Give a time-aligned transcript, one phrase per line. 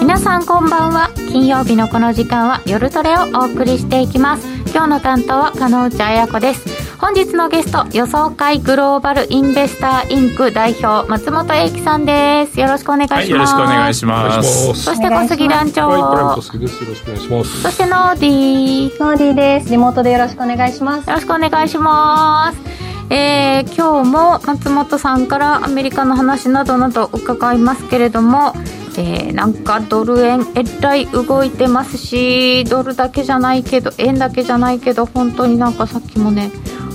[0.00, 1.10] 皆さんこんばんは。
[1.16, 4.46] 金曜日のこの時間は夜トレをお送りしていきます。
[4.72, 6.79] 今日の担当は加納内彩子です。
[7.00, 12.60] 本日のゲスト予想会グローバルインベスターインク代表松本英樹さんです。
[12.60, 14.74] よろしくお願いします、はい、よろしくお願いします。
[14.74, 16.02] そして小杉団長、はい、
[16.36, 17.62] 小杉ですよろしくお願いします。
[17.62, 19.02] そしてノーディー。
[19.02, 19.70] ノーディーです。
[19.70, 21.08] リモートでよろしくお願いします。
[21.08, 22.58] よろしくお願いします。
[23.08, 28.52] えー、今日も松本さんからアメリカの話などなど伺いますけれども
[28.98, 36.50] えー、なんかドル円えらい動いてますしドルだけじゃないけど円だけじゃないけど本当になんかさっきもね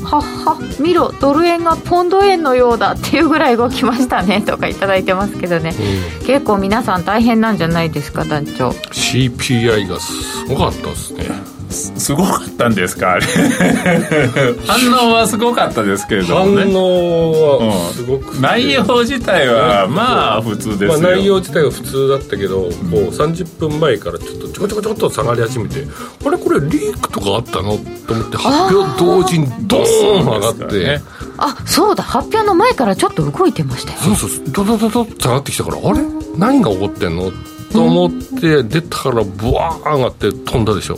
[0.05, 5.73] はっは見ろドル円がポンド円のようだっていうぐらい動きましたねとか頂いてますけどね、
[6.19, 8.69] うん、結構皆さん大変なんじゃないですか団長。
[8.69, 13.13] CPI がすごかったですねすごかったんですか？
[13.13, 13.25] あ れ
[14.65, 16.63] 反応はすごかったですけれどもね。
[16.63, 22.71] 反応はすごく、うん、内容自体はまあ普通ですよ、まあ、内容自体は普通だったけど、こう
[23.09, 25.85] 30分前からちょっとちょこちょこちょこっと下がり始めて
[26.25, 27.77] あれこれリークとかあったの？
[28.07, 29.81] と思って発表同時にドー
[30.21, 31.01] ン上がって、ね、
[31.37, 32.03] あそうだ。
[32.03, 35.99] 発表の前からちょっと動いてましたよ、ね、そうそうドドドドって下がってきたからあれ？
[36.37, 37.31] 何が起こってんの？
[37.71, 40.97] と思って出たらブワーン上がって飛んだでしょ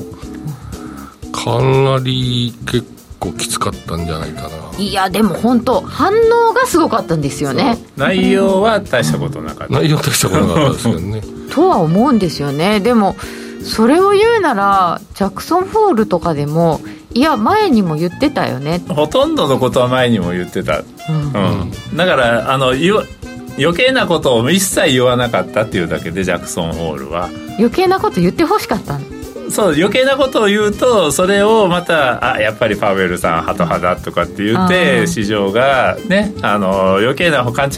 [1.38, 2.84] かなり結
[3.20, 4.50] 構きつかったんじゃないかな。
[4.80, 7.78] いやでも本当反応がすごかったんですよね。
[7.96, 9.74] 内容は大したことなかった。
[9.74, 11.22] 内容大したことなかったですけどね。
[11.54, 12.80] とは思うんですよね。
[12.80, 13.16] でも
[13.64, 16.82] それを言うならジャクソンホールとかでも
[17.14, 18.82] いや前にも言ってたよね。
[18.90, 27.30] ほとんどのことは前にも言ってた、うん、うん、だからあの余計なことを一切言わなかったっていうだけでジャクソンホールは。
[27.58, 29.17] 余計なこと言ってほしかったの
[29.50, 37.74] そう余計なことを言うとそれをまたあやっぱりパウエルさんハト派だとかって言って市場がねあの余計な勘違い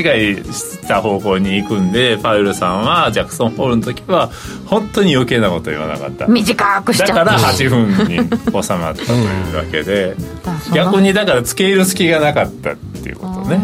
[0.53, 4.30] した方向に行くんでパウエルさんはジャクソンホールの時は
[4.66, 6.28] 本当に余計なこと言わなかった。
[6.28, 8.18] 短くしちゃだから8分に
[8.63, 10.16] 収まったというわけで
[10.74, 13.59] 逆にだから付け入る隙がなかったっていうことね。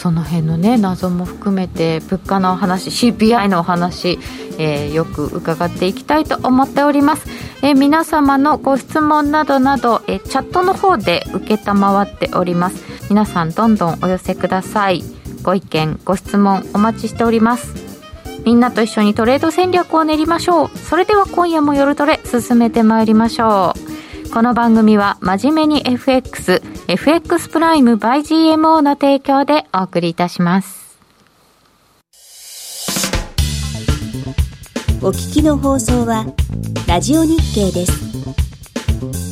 [0.00, 4.18] その辺のね謎も含めて物価の話 CPI のお話、
[4.58, 7.28] えー、よく伺っていきたいと思っております、
[7.62, 12.82] えー、皆様のご質問などなど、えー、チャットの方で承っております。
[13.10, 15.02] 皆さんどんどんお寄せください。
[15.42, 17.74] ご意見ご質問お待ちしております。
[18.46, 20.78] みんなと一緒にトレード戦略を練りましょう。
[20.78, 23.99] それでは今夜も夜トレ進めてまいりましょう。
[24.32, 30.96] この番組は真面目に FX、FX プライム by GMO の提供でお送りいたします。
[35.02, 36.26] お聞きの放送は、
[36.86, 39.29] ラジオ日経です。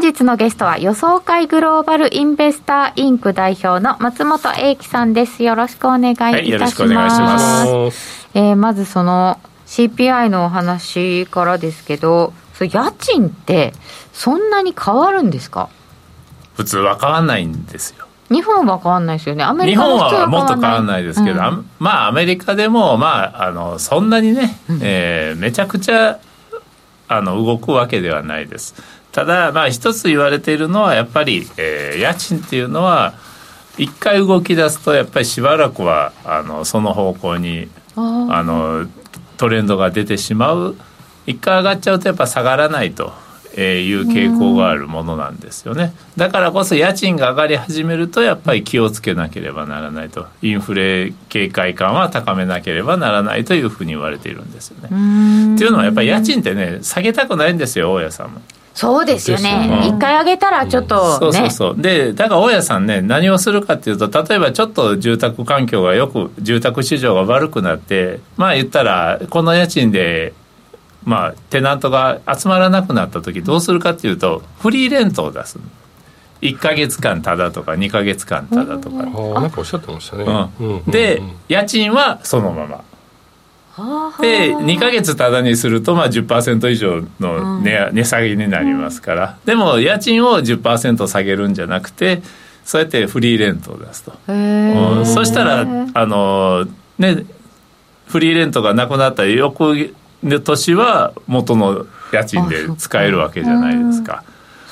[0.00, 5.42] 本日のゲストは予想会グローバルインベスターインク代表の松本英樹さんです。
[5.42, 6.32] よろしくお願いいたします。
[6.32, 8.28] はい、よろしくお願いします。
[8.32, 13.74] えー、まずその CPI のお話からですけど、そ家賃って
[14.14, 15.68] そんなに変わるんですか？
[16.54, 18.06] 普通は変わんないんですよ。
[18.30, 19.44] 日本は変わんないですよね。
[19.44, 26.18] アメリカ日本はもっと変わんないですけど、うん、まあアメリカでもまああのそんなにね、うん、えー、めちゃくちゃ
[27.06, 28.74] あの動くわけではないです。
[29.12, 33.14] ただ、まあ、一つ言われているのはやっぱり、えー、家賃っていうのは
[33.78, 38.86] 一回動き出すとやっぱりしばらくはあのその方向にあの
[39.36, 40.76] トレンドが出てしまう
[41.26, 43.12] 一回上がっちゃうとやっぱ下がらないと。
[43.56, 55.54] えいう傾向があるものなんですよねだからこそ家賃が上がり始めるとやっぱり気をつけなければならないとインフレ警戒感は高めなければならないというふうに言われているんですよね。
[55.54, 58.40] っていうのはやっぱり家賃ってね下げたくないんですよ大家さんも。
[58.74, 59.68] そうですよね。
[59.68, 59.88] ね。
[59.88, 61.80] 一回上げたらちょっとそうそうねそう。
[61.80, 70.34] でだから大家さんね何をするかっていうと例えばちょっと住宅環境がよく住宅市場が悪くなってまあ言ったらこの家賃で
[71.04, 75.58] まあテナントが集まらなくなった時どうするかっていうとフリーレントを出す
[76.42, 80.76] 1か月間ただとか2か月間ただとか、ああなんかおっしゃってましたね、うん。
[80.76, 80.84] うん。
[80.84, 81.32] でうん。
[81.48, 82.76] 家賃はそのまま。
[82.76, 82.89] はあ
[84.20, 89.38] で2か月ただにするとまあ10%以上の値,、値下げになりますから。
[89.44, 92.22] でも家賃を10%下げるんじゃなくて
[92.64, 95.06] そうやってフリーレントを出すと、うん。
[95.06, 95.60] そしたら
[95.94, 96.66] あの
[96.98, 97.24] ね
[98.06, 104.24] フリーレントがなくなった翌年は元の家賃で使えるわけじゃないですか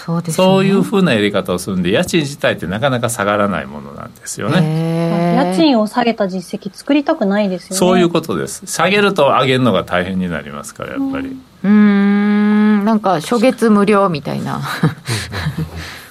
[0.08, 0.44] そうですね。
[0.46, 5.34] そういうふうなやり方をするんで家賃自体ってなかなか下がらないものなんですよね。
[5.36, 7.76] 家賃を下げた実績作りたくないですよね。
[7.76, 8.66] そういうことです。
[8.66, 11.28] 下げると上げるのが大変になりますからやっぱり、
[11.62, 12.84] うーん。
[12.86, 14.62] なんか初月無料みたいな。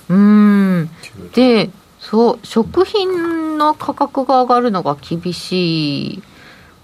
[0.10, 0.90] うーん。
[1.34, 6.24] でそう食品の価格が上がるのが厳しい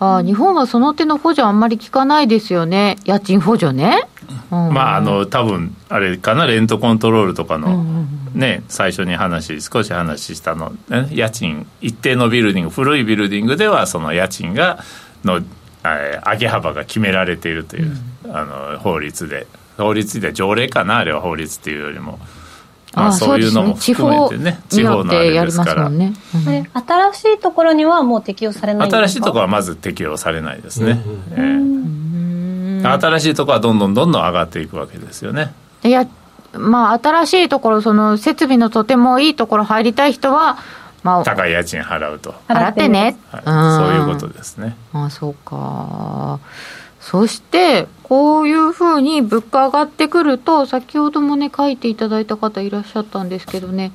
[0.04, 2.98] あー日本はその手の補助あんまり効かないですよね。
[3.06, 4.08] 家賃補助ね、
[4.52, 4.74] うん。
[4.74, 6.46] まああの多分あれかな？
[6.46, 14.84] レントコントロールとかの、うんうんね最初に話少し話したの、ね、家賃一定のビルディング古いビルディングではその家賃が
[15.24, 15.38] の、
[15.84, 17.96] えー上げ幅が決められているという、
[18.32, 19.46] あの法律で。
[19.76, 20.98] 法律で条例かな？
[20.98, 22.20] あれは法律っていうよりも、
[22.94, 25.84] まあ、ーそういうのもです含めてね地方によってやりですから。
[25.84, 25.98] ますもん。
[25.98, 26.14] ね、
[26.74, 31.02] 新しいところにはもう適用されない新しいところはまず適用されないですね、
[31.32, 31.84] えーうん
[32.84, 35.54] 新しいところはどんどんどんどん上がっていくわけですよね。
[35.84, 36.06] いや
[36.52, 40.58] まあ新しいところその設備のとてもいいところ入りたい人は
[41.02, 44.76] まあ高い家賃払うと、払ってね、はい、そういうこんとですね。
[44.94, 46.40] あそうか。
[47.00, 53.92] そしてこういうふうに物価上がってくると先ほどもね書いていただいた方いらっしゃったんですけどね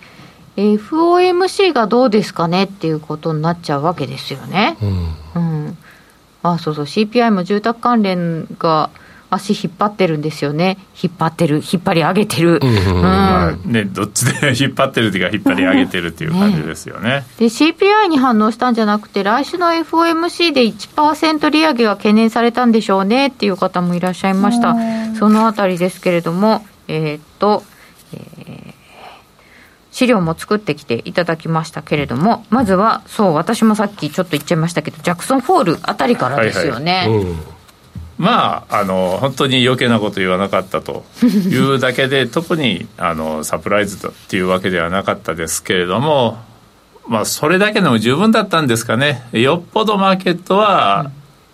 [0.56, 4.76] FOMC がどうですかねっていうことになっちゃうわけですよね。
[5.36, 5.66] うん。
[5.66, 5.78] うん、
[6.42, 6.84] あそうそう。
[6.84, 8.90] CPI も住宅関連が
[9.30, 10.78] 足引っ張ってるんですよね。
[11.02, 13.02] 引っ張ってる引っ張り上げてる、うんうんうん。
[13.02, 17.24] まあね、どっちで 引っ張ってるっていうか引っ張り上げてるっていう感じですよね。
[17.38, 24.76] で CPI に反応したんじゃなくて来週の FOMC で1%利上げが懸念されたんでしょうねっていう方もいらっしゃいました。
[25.18, 27.64] そのあたりですけれどもえーっと、
[28.14, 28.78] えー
[29.90, 37.57] 資料も作ってきていただきましたけれどもまずはそう私もさっきちょっと言っちゃいましたけどジャクソンホールあたりからですよね、うん
[38.18, 46.38] まああの本当に余計なこと言わなかったと いうだけで特にあのサプライズだっていうわけではなかったですけれども、
[47.06, 51.10] まあ、それだけでも十分だったんですかねよっぽどマーケットは、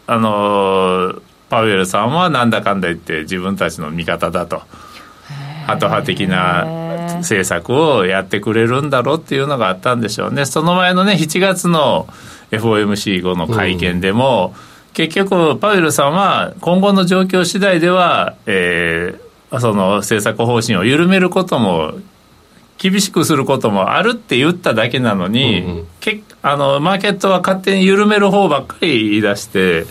[0.06, 1.14] あの
[1.50, 4.62] パウエルさんはなんだかんだ言って自分たちの味方だと。
[5.66, 6.64] ハト派的な
[7.19, 10.44] 政策をやってくれるんだろうっていうのがあったんでしょうね。
[10.44, 12.06] その前のね、7月の
[12.50, 14.55] FOMC 後の会見でも、
[14.94, 19.25] 結局、パウエルさんは今後の状況次第では、えー
[19.61, 21.94] その政策方針を緩めることも、
[22.76, 25.87] 厳しくすることもあるって言っただけなのに、うんうん。
[26.00, 29.87] けあのマーケットは勝手に緩める方ばっかり言い出して、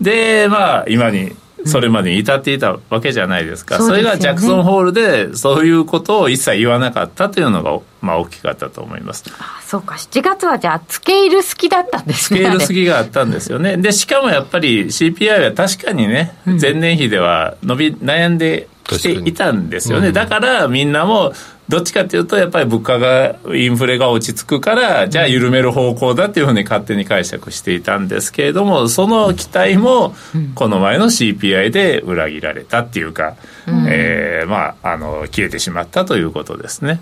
[0.00, 1.32] で、まあ、今に、
[1.66, 4.16] それまでに至っていたわけじゃないですか、そそうですよね。
[4.16, 9.24] れがジャクソンホールでそういうことを一切言わなかったというのが、まあ、大きかったと思います。
[9.38, 9.96] あそうか。
[9.96, 12.40] 7月はじゃあ付け入る好きだったんですね。
[12.40, 13.76] スケールあれ過ぎがあったんですよね。
[13.76, 20.08] で、しかもやっぱり CPI は確かにね、前年比では伸び悩んできていたんですよね。
[20.08, 20.12] うん。
[20.14, 21.32] だからみんなも、
[21.68, 30.14] どっちかっていうと、やっぱり物価が、インフレが落ち着くから、じゃあ緩める方向だっていうふうに勝手に解釈していたんですけれども、その期待も、
[30.54, 33.36] この前の CPI で裏切られたっていうか、
[33.86, 37.00] えーまあ、あの、消えてしまったということですね。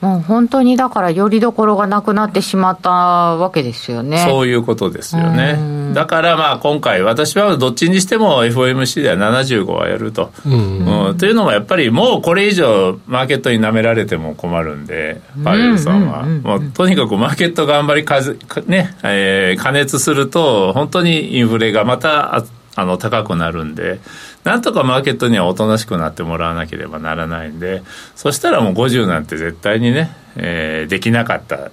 [0.00, 5.94] もう本当にだからよりどころがなくなってしまったわけですよねそういうことですようねん。
[5.94, 10.32] だからまあ今回私はどっちにしても FOMC では75はやると。
[10.44, 16.24] うんうんというのもやっぱりもうこれ以上マーケットに舐められても困るんで、パウエルさんは。
[16.24, 22.44] もうとにかくマーケットがあんまりかずかね、えー加熱すると本当にインフレがまた
[22.76, 24.00] ああの高くなるんで、
[24.44, 27.82] なんとかマーケットにはおとなしくなってもらわなければならないんで、
[28.14, 31.70] そしたらもう50なんて絶対にね、えーできなかった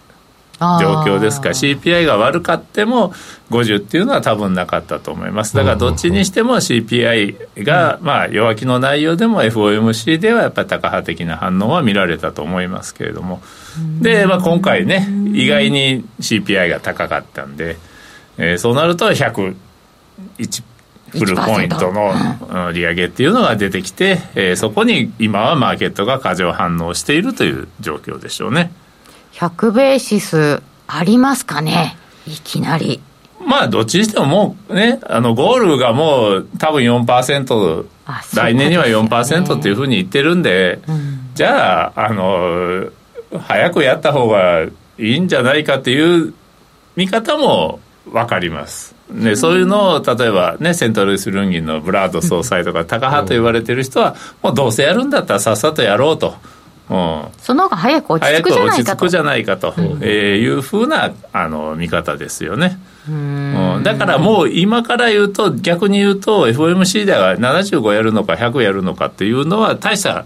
[0.80, 1.50] 状況ですか。
[1.50, 3.14] ら CPI が悪かっても
[3.50, 5.56] 50っていうのは多分なかったと思います。
[5.56, 13.42] だからどっちにしても CPI がまあ弱気の内容でも FOMC ではやっぱりタカ派的な反応は見られたと思いますけれども。
[14.00, 17.78] で、まあ、今回ね意外に CPI が高かったんで、
[18.38, 19.54] えーそうなると101
[21.20, 22.14] フルポイントの
[22.68, 28.72] うん利上げっていうのが出てきて、えーそこに今はマーケットが過剰反応しているという状況でしょうね。
[29.34, 31.96] 100ベーシスありますかね？
[32.28, 33.00] いきなり。
[33.46, 40.80] まあ、どっちにしてももうね、あの、ゴールがもう多分4%、あそう来年にはですよね4%っていうふうに言ってるんで、
[41.36, 42.86] じゃあ、あの、
[43.42, 46.34] 早くやった方がいいんじゃないかっていう
[46.96, 48.96] 見方も分かります。
[49.10, 56.36] ね、そういうのを例えばねセントルイス・ルンギンのブラード総裁とかタカ派と言われてる人はもうどうせやるんだったらさっさとやろうと、
[56.90, 58.50] うん、その方が早く落ち着早く
[58.98, 59.72] くじゃないかと。
[59.72, 62.80] くかと、えーいうふうなあの見方ですよね。
[63.08, 63.82] うん。
[63.84, 70.26] だからもう今から言うと逆に言うと FOMC では75やるのか100やるのかっていうのは大した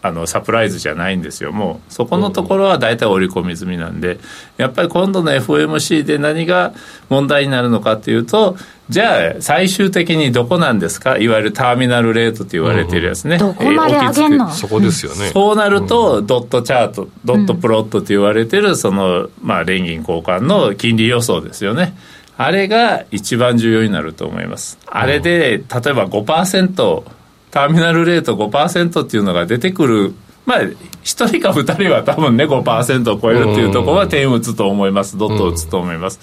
[0.00, 1.50] あのサプライズじゃないんですよ。
[1.52, 4.18] もうそこのところは大体織り込み済みなんで
[4.56, 6.72] やっぱり今度の FOMC で何が
[7.08, 8.56] 問題になるのかっていうと
[8.88, 11.18] じゃあ最終的にどこなんですか？
[11.18, 14.46] いわゆるターミナルレートと言われてるやつね、どこまで上げんの？
[14.46, 15.30] えーそこですよね。
[15.30, 21.98] そうなると、ドットチャート、ドットプロットと言われてる、その、まあ、連銀交換の金利予想ですよね。
[22.38, 24.78] あれが一番重要になると思います。
[24.86, 25.62] あれで、例え
[25.92, 27.02] ば5%、
[27.50, 30.14] ターミナルレート5%っていうのが出てくる、
[30.46, 30.74] まあ、1
[31.04, 35.18] 人か2人は多分ね、5%を超えるっていうところは点打つと思います。
[35.18, 36.20] ドットを打つと思います。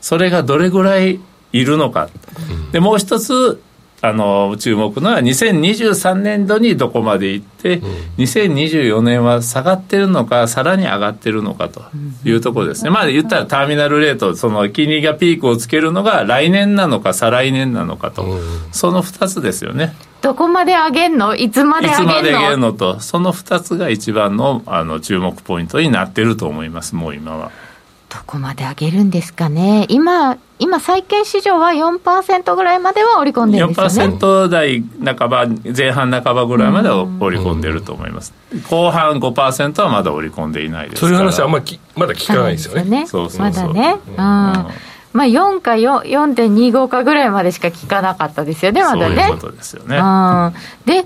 [0.00, 1.20] それがどれぐらい
[1.52, 2.08] いるのか。
[2.72, 3.60] で、もう一つ、
[4.06, 7.80] あの注目のは2023年度にどこまで行って、
[8.18, 11.82] 2024年は下がってるのかさらに上がってるのかと
[12.22, 18.26] いうところですね、まあ言ったらターミナルレートその金利がピークをつけるのが来年なのか再来年なのかと、
[18.72, 19.94] その2つですよね。
[20.20, 21.34] どこまで上げんの？
[21.34, 22.14] いつまでいつ上げんの？
[22.14, 23.00] まで上げるのと。
[23.00, 27.50] その2つが一番のあの注目ポイントになってると思いますもう今は。
[28.14, 29.86] どこまで上げるんですかね。
[29.88, 34.16] 今今債券市場は4%ぐらいまでは織り込んでるんですよね。
[34.16, 38.32] 4%台半ば前半半ばぐらいまでは織り込んでると思います。
[38.70, 41.08] 後半5%はまだ織り込んでいないですから。
[41.08, 43.06] そういう話はあんまりきまだ聞かないですよね。
[43.08, 43.66] そうそうそう。
[43.66, 44.16] まだね、うん。
[44.16, 44.64] ま
[45.14, 49.16] あ4か4 4.25かぐらいまでしか聞かなかったですよねまだね。
[49.16, 49.96] そういうことですよね。
[49.96, 50.52] うん。
[50.86, 51.04] で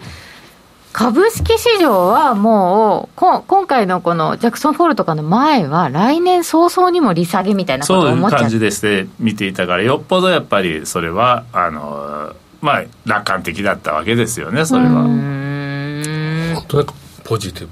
[0.98, 17.68] 株式市場はもうこ今回のこのジャクソンホールとかの前は来年早々にも利下げみたいなことそういうを思っちゃっ感じでして見ていたからよっぽどやっぱりそれはあのまあ楽観的だったわけですよねそれは、本当なんかポジティ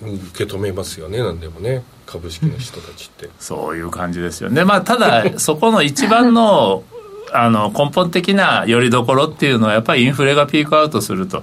[0.00, 3.30] ブに受け止めますよね、なんでもね、株式の人たちって。
[3.38, 4.64] そういう感じですよね。
[4.64, 6.82] まあただ そこの一番の
[7.32, 11.42] あの根本的なよりどころっていうのはやっぱりインフレがピークアウトすると、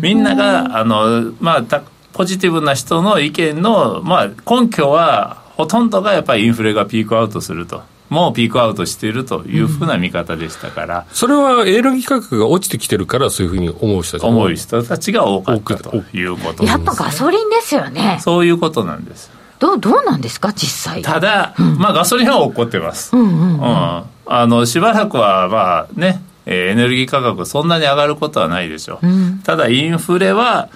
[0.00, 7.82] みんながあの、まあ、たポジティブな人の意見の、まあ、根拠はほとんどがやっぱりインフレがピークアウトすると。
[8.12, 18.18] もうピークアウトしているというふうな見方でしたから、それはエネルギー価格が落ちてきてるから、そういうふうに思う人たちも思う人たちが多かったということやっぱガソリンですよね。
[18.20, 19.30] そういうことなんです。
[19.60, 21.00] どうどうなんですか実際。
[21.00, 29.06] ただ、まあガソリンは起こってます、うんあのしばらくはまあね、えーエネルギー価格そんなに上がることはないでしょう、
[29.44, 30.68] ただインフレは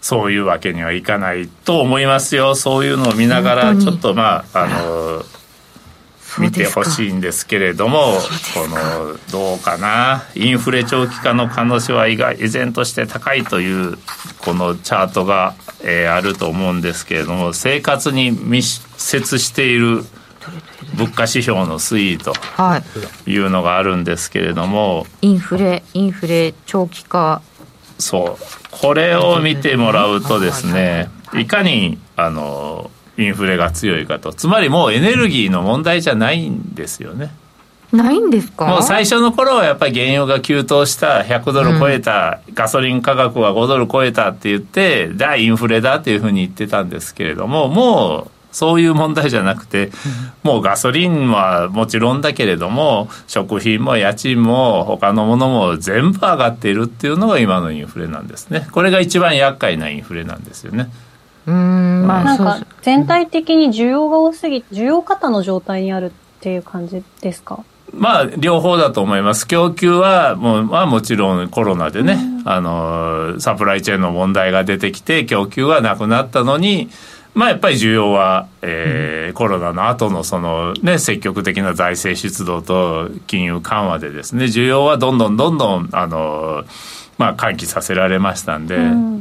[0.00, 2.54] そういうわけにはいかないと思いますよ。
[2.54, 5.22] そういうのを見ながらちょっとまああの
[6.38, 8.14] 見てほしいんですけれども
[8.54, 10.24] このどうかな。
[10.34, 12.16] インフレ長期化の可能性は依
[12.48, 13.98] 然として高いという
[14.38, 20.04] このチャートが、えーあると思うんですけれども生活に密接している
[20.94, 22.82] 物価指標の推移とは
[23.26, 23.30] い。
[23.30, 27.42] いうのがあるんですけれどもインフレインフレ長期化。
[27.98, 28.44] そう。
[28.70, 34.32] これを見てもらうとですねいかにあのインフレが強いかと。
[34.32, 37.30] つまりもうエネルギーの問題じゃないんですよね。
[37.92, 38.64] ないんですか？
[38.66, 49.90] もう最初の頃はやっぱり原油が急騰した100ドル超えた、ガソリン価格が5ドル超えたって言ってだインフレだっていうふうに言ってたんですけれどももうそういう問題じゃなくて、
[50.44, 58.68] もうガソリンはもちろんだけれども食品も家賃も他のものも全部上がっているっていうのが今のインフレなんですね。
[58.70, 60.90] これが一番厄介なインフレなんですよね。
[61.46, 62.06] うーん。
[62.06, 67.64] まなんか全体的に需要が多すぎ、需要過多の状態にあるっていう感じですか？
[67.94, 69.46] まあ、両方だと思います。
[69.46, 76.88] 供給はもう、まあもちろんコロナでね、あの、サプライチェーンの問題が出てきて、供給はなくなったのに、
[77.34, 86.64] まあやっぱり需要は、えーコロナの後のそのね、積極的な財政出動と金融緩和でですね、需要はどんどんどんどん、あの、
[87.18, 88.76] まあ喚起させられましたんで、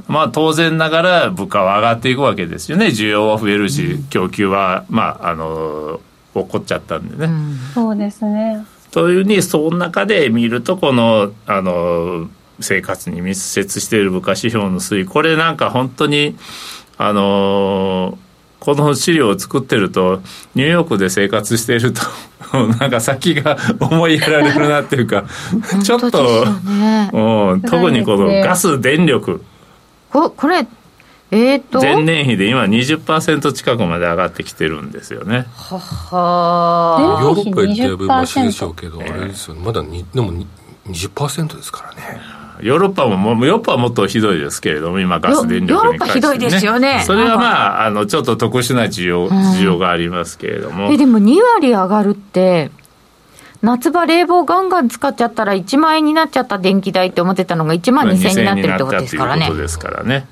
[0.07, 2.87] まあ当然ながら物価は上がっていくわけですよね。
[2.87, 6.01] 需要は増えるし、供給は、まあ、あの、
[6.33, 7.33] 起こっちゃったんでね。
[7.73, 8.65] そうですね。
[8.91, 16.35] というふうにその中で見るとこのあの生活に密接している物価指標の推移これなんか本当に
[17.07, 18.17] あの
[18.59, 20.21] この資料を作ってると
[20.53, 22.01] ニューヨークで生活していると
[22.79, 25.25] なんか先が 思いやられるなっていうか
[25.83, 29.43] ちょっと、ね、うん、特にこのガス電力。
[30.11, 30.67] ここれ
[31.33, 35.47] えーと、前年比で今20%近くまで上がってきてるんですよね。
[35.55, 37.21] はは。
[37.21, 39.61] ヨーロッパよりだいぶマシでしょうけど、あれですよね。
[39.63, 40.33] まだにでも
[40.89, 47.03] 20%ですからねヨーロッパももヨーロッパはもっとひどいですけれども今ガス電力に関して、ね、ヨーロッパひどいですよね。
[47.05, 50.91] それはまああのちょっと特殊な需要,、需要がありますけれども。
[50.91, 52.71] えでも2割上がるって
[53.61, 59.45] 夏場冷房ガンガン使っちゃったら1万円になっちゃった電気代って思ってたのが1万2000円になってるってことですからね。
[59.45, 60.27] ということですからね。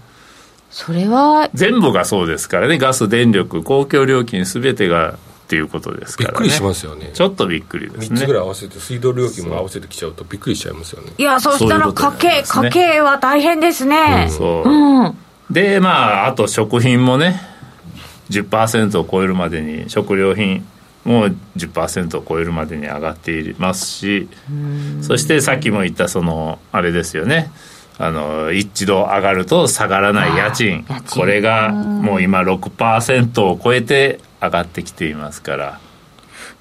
[0.72, 2.78] それは全部がそうですからね。
[2.78, 5.16] ガス電力公共料金すべてが
[5.50, 7.10] っていうことですから、ね、びっくりしますよね。
[7.12, 8.20] ちょっとびっくりですね。
[8.20, 11.12] 3つぐらい合わせて水道料金も合わせてきちゃうとびっくりしちゃいますよね。
[11.18, 15.18] いやそしたら家計、ね、家計は大変ですね、うん、そう、うん、
[15.50, 17.42] でまああと食品もね
[18.30, 20.64] 10%を超えるまでに食料品
[21.04, 24.30] もう10%を超えるまでに上がっていますし
[25.02, 27.52] そしてさっきも言ったそのあれですよね。
[27.98, 30.86] あの一度上がると下がらない家賃。
[31.10, 35.80] これがもう今6%を超えて上がってきていますから。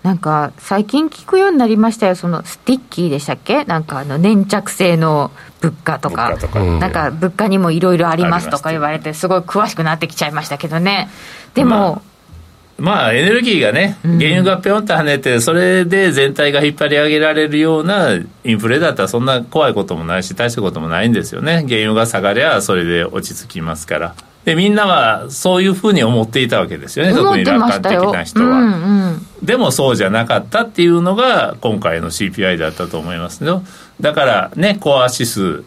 [0.03, 2.15] なんか最近聞くようになりましたよ。
[2.15, 3.65] そのスティッキーでしたっけ？
[3.65, 5.31] なんかあの粘着性の
[5.61, 6.37] 物価とか。
[6.81, 11.09] なんか物価にもいろいろありますとか言われてすごい詳しくなってきちゃいましたけどね。
[11.55, 12.03] でも、まあ
[12.79, 21.65] まあ、エネルギーがね、原油がぴょんと跳ねて、それで全体が引っ張り上げられるようなインフレだったら、そんな怖いこともないし、大したこともないんですよね。
[21.69, 24.15] 原油が下がりゃ、それで落ち着きますから。
[24.45, 28.77] で、みんなはそういうふうに思っていたわけですよね、特に楽観的な人は、うんう
[29.11, 29.27] ん。
[29.43, 33.63] でもそうじゃなかったっていうのが、今回の CPI だったと思いますよ。
[34.01, 35.65] だからね、コア指数、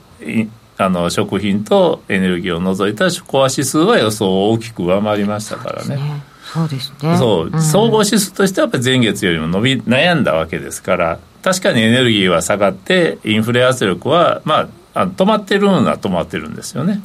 [0.77, 6.23] あの食品とエネルギーを除いたコア指数は予想を大きく上回りましたからね。
[6.51, 17.01] そうですねそう、総合指数としてはやっぱり前月よりも伸び悩んだわけですから確かにエネルギーは下がってインフレ圧力はまあ止まってるのは止まってるんですよね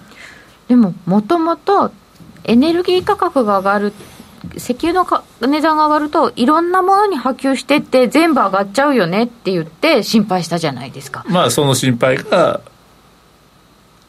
[0.69, 1.93] でももともと
[2.45, 3.93] エネルギー価格が上がる
[4.55, 11.25] 石油のか値段が上がるといろんなものに波及してって全部上がっちゃうよねって言って心配したじゃないですか。
[11.29, 12.61] まあその心配が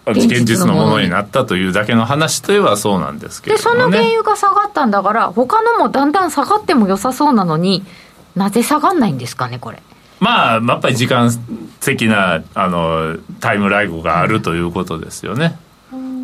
[0.05, 1.09] 現実のものに。
[1.09, 7.83] なったというだけの話といえばそうなんですけど、ね、でその原油が下がったんだから他のもだんだん下がっても良さそうなのに
[8.35, 9.81] なぜ下がんないんですかねこれ。
[10.19, 11.31] まあやっぱり時間
[11.79, 15.57] 的なあのタイムライグがあるということですよね、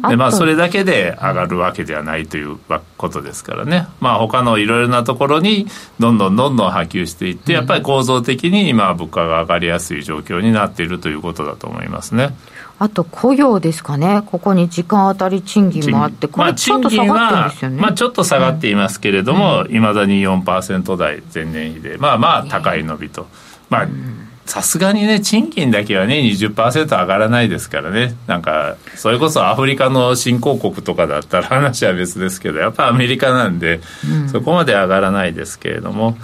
[0.09, 2.57] でまあ、それだけで上がるわけではないという
[2.97, 12.35] ことですからね、まあ他のいろいろなところにどんどんどんどん波及していって、やっぱり構造的に今、物価が上がりやすい状況になっているということだと思いますね。
[12.79, 17.81] あと雇用ですかね、ここに時間当たり賃金もあって、これちょっと下がってね。
[17.81, 23.27] まあ、ちょっと下がっていますけれども、い、ま、だに4%台前年比で、まあまあ高い伸びと。
[23.69, 23.87] まあ
[24.45, 33.79] さすがにね、賃金だけはね、20%上がらないですからね、なんか、それこそアフリカの新興国とかだったら話は別ですけど、やっぱアメリカなんで、
[34.31, 36.17] そこまで上がらないですけれども、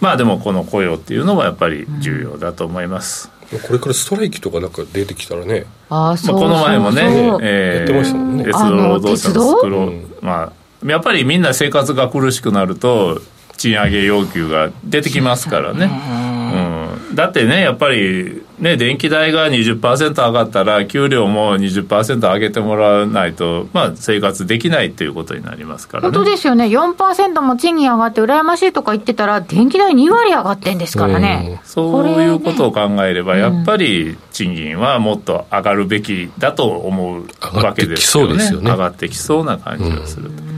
[0.00, 3.30] まあでもこの雇用っていうのもやっぱり重要だと思います。
[3.66, 5.66] これからストライキとかなんか出てきたらね。
[5.88, 7.02] あそうこの前もね、
[7.42, 8.44] えー、やってましたもんね。
[8.44, 10.52] 鉄道労働者の作ろう、まあ、
[10.86, 13.20] やっぱりみんな生活が苦しくなると
[13.56, 16.25] 賃上げ要求が出てきますからね、うん、
[17.16, 31.60] だってねやっぱりね、電気代が20%上がったら、給料も20%上げてもらわないと、まあ、生活できないっていうことになりますから、ね、本当ですよね、4%も賃金上がって羨ましいとか言ってたら、電気代2割上がってんですからね。
[31.64, 38.42] そういうことを考えれば、やっぱり賃金はもっと上がるべきだと思うわけですよね。
[38.62, 40.55] 上がってきそうな感じがすると。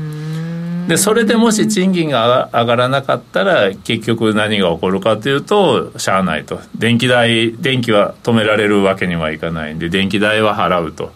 [0.89, 6.61] でそれでもし賃金が上がらなかったら結局何が起こるかというとしゃあないと。
[6.75, 11.13] 電気代電気は止められるわけにはいかないんで電気代は払うと。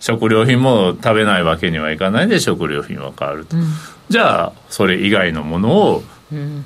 [0.00, 3.66] 食料品も食べないわけにはいかないんで食料品は変わると、うん、
[4.08, 6.02] じゃあそれ以外のものを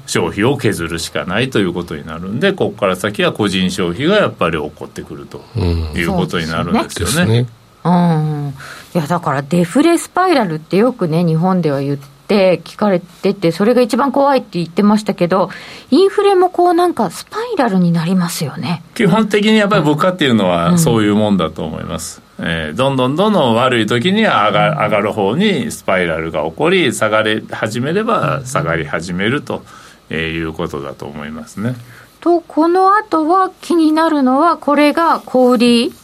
[0.07, 7.47] 消費を削るしかないということになるんでここから先は個人消費がやっぱり起こってくるということになるんですよね。
[7.85, 8.55] うん、
[8.95, 15.49] いやだからデフレスパイラルってよくね日本では言ってって聞かれてて、それが一番怖いって言ってましたけど、
[15.91, 18.83] インフレもこうなんかスパイラルになりますよね。
[18.95, 22.21] 基本的にやっぱり物価っていうのはそういうもんだと思います。
[22.39, 29.63] うん、えー、どんどんどんどん悪い時には上が上がる方にスパイラルが起こり、下がり始めれば下がり始めると
[30.11, 31.77] いうことだと思いますね。
[32.21, 35.95] と、この後は気になるのは、これが小売り、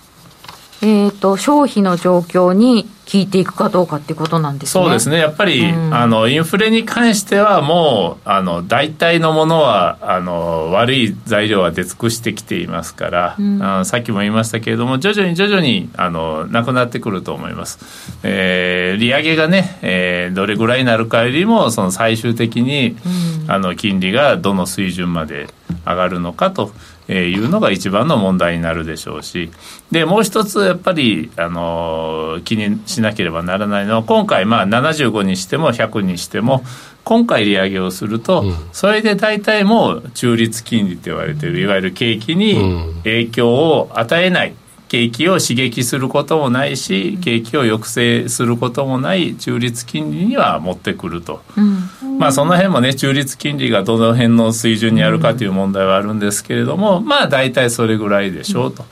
[0.84, 4.84] えーと、消費の状況に効いていくかどうかっていうことなんですね。
[4.84, 5.18] そうですね。
[5.18, 17.78] やっぱり、うん、あのインフレに関してはもうあの大体のものはあの悪い材料は出尽くしてきていますから、うん、あさっきも言いましたけれども徐々に徐々にあのなくなってくると思います。
[18.24, 22.96] えー、利上げがね、えー、どれぐらいになるかよりもその最終的に、
[23.44, 25.48] うん、あの金利がどの水準まで
[25.86, 26.72] 上がるのかと。
[27.08, 29.50] えいうのが一番の問題になるでしょうし。
[29.90, 36.64] でもう一つやっぱり、あの気にしなければならないのは今回、まあ、75にしても100にしても
[37.04, 42.56] 今回利上げをすると、それで大体もう中立金利と言われているいわゆる景気に
[43.02, 44.54] 影響を与えない
[44.92, 58.84] 景気を刺激することもないし景気を抑制することもない中立金利には持ってくると、うん、まあその辺もね中立金利がどの辺の水準にあるかという問題はあるんですけれども、まあ大体それぐらいでしょうと。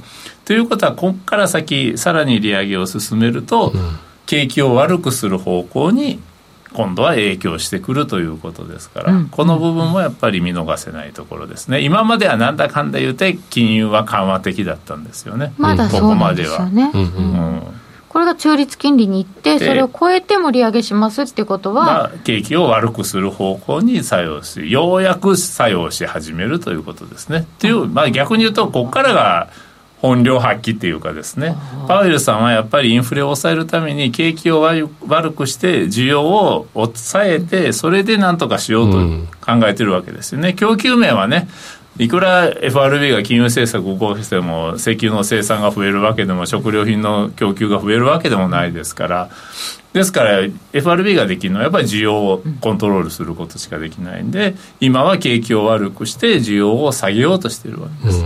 [0.47, 3.75] ということはここから先さらに利上げを進めると、
[4.25, 6.19] 景気を悪くする方向に
[6.72, 11.80] 今度は影響してくるということですから、うん、この部分もやっぱり見逃せないところですね。
[11.80, 15.52] 今まではなんだかんだ言うて金融は緩和的だったんですよね。
[15.59, 17.62] まだそうなんですよね、うん、
[18.09, 27.38] これが中立金利に行ってそれを超えても利上げしますってことは、まあ、景気を悪くする方向に作用しようやく作用し始めるということですね。
[27.38, 29.48] っていう、まあ、逆に言うとここからが
[30.01, 31.57] 本領発揮っていうかですね。
[31.87, 38.99] パウエルさんはやっぱりインフレを抑えるために景気を悪くして需要を抑えてそれでなんとかしようと
[39.45, 40.55] 考えてるわけですよね。
[40.55, 41.49] 供給面はね
[41.99, 49.31] いくら FRB が金融政策を動かしても石油の生産が増えるわけでも食料品の供給が増えるわけでもないですから
[49.93, 50.39] ですから
[50.73, 58.25] FRB ができるのはやっぱり需要をコントロールすることしかできないんで今は景気を悪くして需要を下げようとしてるわけです。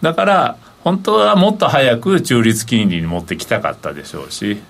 [0.00, 4.60] だから本当はもっと早く中立金利に持ってきたかったでしょうし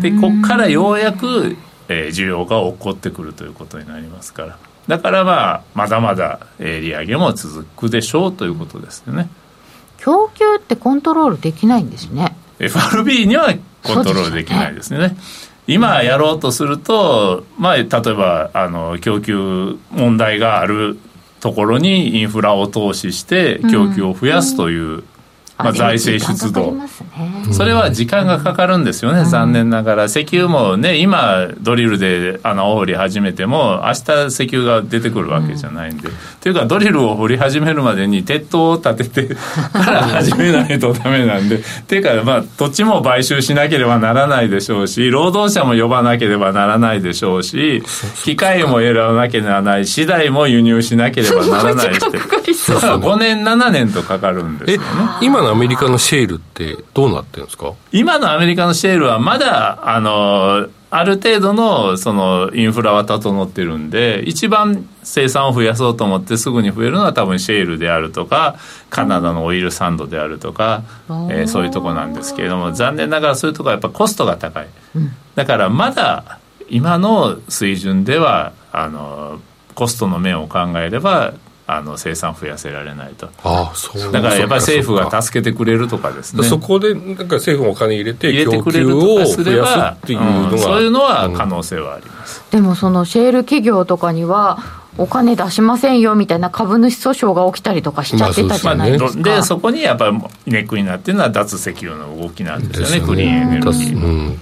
[0.00, 1.56] でここからようやく、
[1.88, 4.58] えー、需要が起こってくるということになりますから。
[4.88, 9.28] だからまあまだまだ、えー、利上げも続くでしょうということですよね。
[9.98, 12.34] 供給ってコントロールできないんですね。
[12.58, 15.16] FRB にはコントロールできないですね。
[15.66, 20.98] 今やろうとすると、まあ、例えばあの供給問題がある
[21.40, 25.04] ところにインフラを投資して供給を増やすという
[25.58, 26.74] まあ、財政出動、
[27.52, 30.04] それは時間がかかるんですよね、残念ながら。
[30.04, 39.34] 石油もね今ドリルで穴を掘り始めても明日石油が出てくるわけじゃないんで、というかドリルを掘り始めるまでに鉄塔を立てて
[39.74, 41.56] から始めないとダメなんで。
[41.56, 47.82] っていうかまあ土地も買収しなければならないでしょうし労働者も呼ばなければならないでしょうし
[48.24, 49.86] 機械も選ばなきゃならない。
[49.86, 51.98] 資材も輸入しなければならないって。
[51.98, 54.86] 5年7年とかかるんですよね。
[55.20, 57.72] 今のアメリカのシェールってどうなってるんですか？
[57.92, 68.56] 今のアメリカのシェールはまだあのある程度のそのインフラは整ってるんで一番生産を増やそうと思ってすぐに増えるのは多分シェールであるとか
[68.88, 70.84] カナダのオイルサンドであるとか、
[71.30, 74.68] えー、そういうとこなんですけれども残念ながらそういうとこはやっぱコストが高い、
[75.34, 76.38] だからまだ
[76.70, 79.40] 今の水準ではあの
[79.74, 81.34] コストの面を考えれば
[81.70, 83.28] あの生産増やせられないと。
[83.44, 84.10] あそう。
[84.10, 86.42] だからやっぱり政府が助けてくれるとかですね。
[86.42, 94.58] そこでなんか政府もお金入れて入れてくれるとかすればっていうのが、うん、そういうのは可能性はあります、うん、でもそのシェール企業とかには
[94.96, 104.40] お金出しませんよみたいな株主訴訟が起きたりとかしちゃってたじゃないですか、まあ、で、そこにやっぱりネックになってるのは脱石油の動きなんですよね、ね、クリーンエネルギーの、うん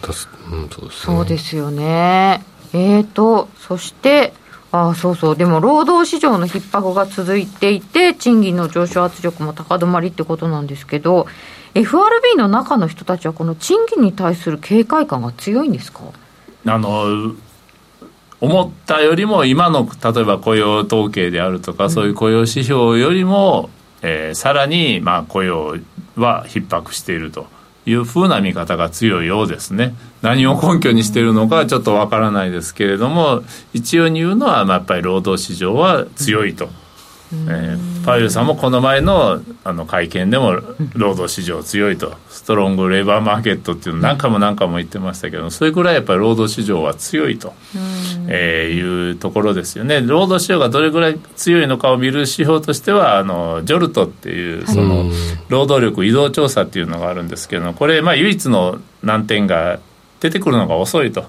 [0.93, 2.45] そうですよね。
[2.73, 4.33] えーとそして
[4.79, 11.27] あそうそう、でも労働市場の逼迫が続いていて、賃金の上昇圧力も高止まりってことなんですけど、
[11.75, 16.01] FRB の中の人たちは、この賃金に対する警戒感が強いんですか？
[16.67, 17.35] あの
[18.41, 23.71] 思ったよりも、今の例えば雇用統計であるとか、そういう雇用指標よりも、
[24.03, 25.77] えー、さらにまあ雇用
[26.17, 27.47] は逼迫していると。
[27.87, 29.95] いうふうな見方が強いようですね。
[30.21, 36.69] 何を根拠にしているのかちょっとわからないですけれども一応に言うのは、まあ、やっぱり労働市場は強いと。
[37.33, 40.53] えー、パウエルさんもこの前のあの会見でも
[40.95, 42.15] 労働市場強いと。
[42.31, 47.55] ストロングレーバーマーケットっていうの何回も何回も言ってましたけどそれぐらいやっぱり労働市場は強いと、
[48.29, 50.01] えー、いうところですよね。
[50.01, 55.11] 労働市場がどれぐらい強いのかを見る指標としてはあのジョルトっていうその
[55.49, 59.81] 労働力移動調査っていうのがあるんですけどこれまあ唯一の難点が
[60.21, 61.25] 出てくるのが遅いと。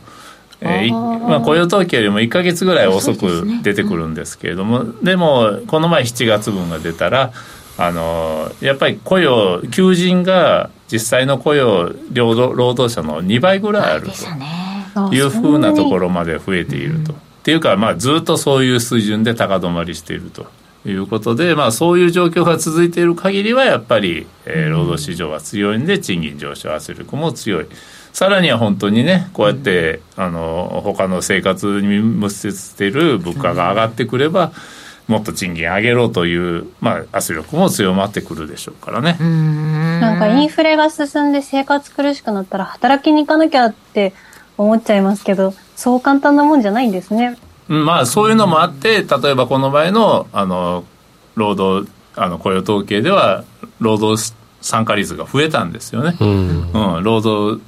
[0.62, 7.32] えーまあ、雇用統計よりも1か月ぐらい遅く出てくるんですけれどもで,、もこの前7月分が出たら
[7.78, 14.14] あのやっぱり雇用求人が実際の雇用労働労働者の2倍ぐらいあると。
[15.12, 17.14] いうふうなところまで増えていると。
[17.14, 20.48] っていうか、まあ、ずっとそういう水準で高止まりしていると。
[20.86, 27.66] いうことで、まあ、そういう状況が続いている限りはやっぱり、えー労働市場は強いんで賃金上昇圧力も強い。
[28.18, 34.54] さらには本当にねこうやって、あの他の生活に密接している物価が上がってくれば、
[35.08, 39.18] もっと賃金上げろという、まあ、圧力も強まってくるでしょうからね。
[40.00, 44.14] なんかインフレが進んで生活苦しくなったら働きに行かなきゃって
[44.58, 47.38] 思っちゃいますけど、そう簡単なもんじゃないんですね。
[47.70, 50.86] うんまあそういうのもあって例えばこの場合のあの
[51.36, 53.44] 労働あの雇用統計では
[53.80, 54.20] 労働
[54.62, 56.72] 参加率が増えたんですよね、うん。
[56.98, 57.62] うん、労働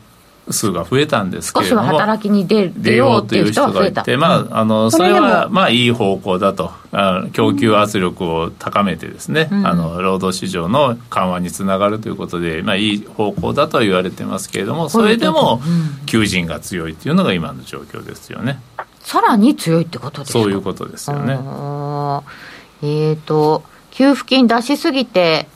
[0.51, 9.67] 数が増えたんですけ少しはれども働きに出出出ようといよう人人がいてまああのそれはまあいい方向だとあ供給圧力を高めてですね、うん。
[9.67, 15.69] あの労働市場の緩和につながるということでまあいい方向だとは言われてますけれどもそれでもう
[16.03, 16.05] ん。
[16.05, 18.59] 求人が強いっていうのが今の状況ですよね。
[19.01, 21.39] さらに強いってことですかそういうことですよね。
[22.81, 25.47] えっ、と給付金出しすぎて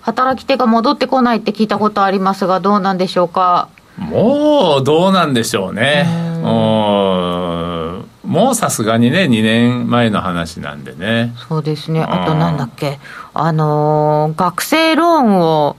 [0.00, 3.68] 働き手が戻ってこないって聞いたことありますがどうなんでしょうか？
[3.98, 6.06] もうどうなんでしょうね。
[6.42, 11.34] もうもうさすがにね、2年前の話なんでね。
[11.48, 12.02] そうですね。
[12.02, 12.98] あとなんだっけ。
[13.34, 15.76] あのー学生ローンを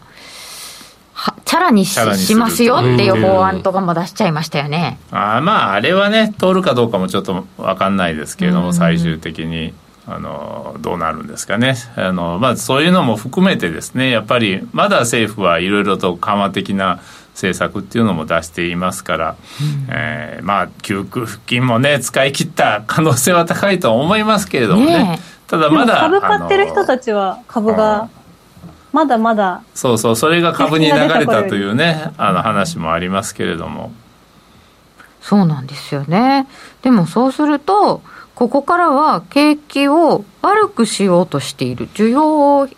[1.13, 3.21] はチャラにしチャラにするしますよっていううん。
[3.21, 4.97] 法案とかも出しちゃいましたよね。
[5.11, 9.73] あーまあ、あれはね、通るかどうかもちょっと分かんないですけれども、最終的に。
[10.11, 11.75] あのどうなるんですかね。
[11.95, 16.99] あの、まあ、そういうのも含めてですねやっぱりまだ政府はいろいろと緩和的な
[17.39, 19.35] 政策っていうのも出していますから、
[19.89, 25.03] えーまあ給付金もね使い切った可能性は高いと思いますけれどもね。
[25.03, 28.09] ねただまだ株買ってる人たちは株うんが
[28.91, 33.91] まだまだそうそうそれが株に流れたというねあの話もありますけれども。
[35.21, 36.47] そうなんですよね。
[36.81, 38.01] でもそうすると
[38.35, 42.69] ここからは景気を悪くしようとしている需要を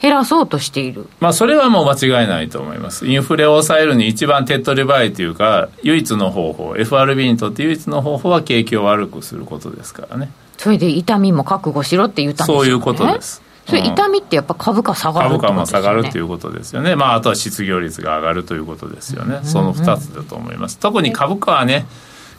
[0.00, 1.06] 減らそうとしている。
[1.20, 3.06] まあそれはもう間違いないと思います。
[3.06, 10.30] インフレを抑えるに一番手っ取り早いというか唯一の方法 FRB にとって唯一の方法は景気を悪くすることですからね。
[10.56, 12.64] それで痛みも覚悟しろって言ったんですよね。
[12.64, 13.42] そういうことです。
[13.66, 13.86] それうん。
[13.86, 20.78] 痛みってやっぱ株価下がるってこと株価も下がるということですよね、まあ、あとは失業率が上がるということですよね、その2つだと思います。
[20.78, 21.86] 特に株価はね、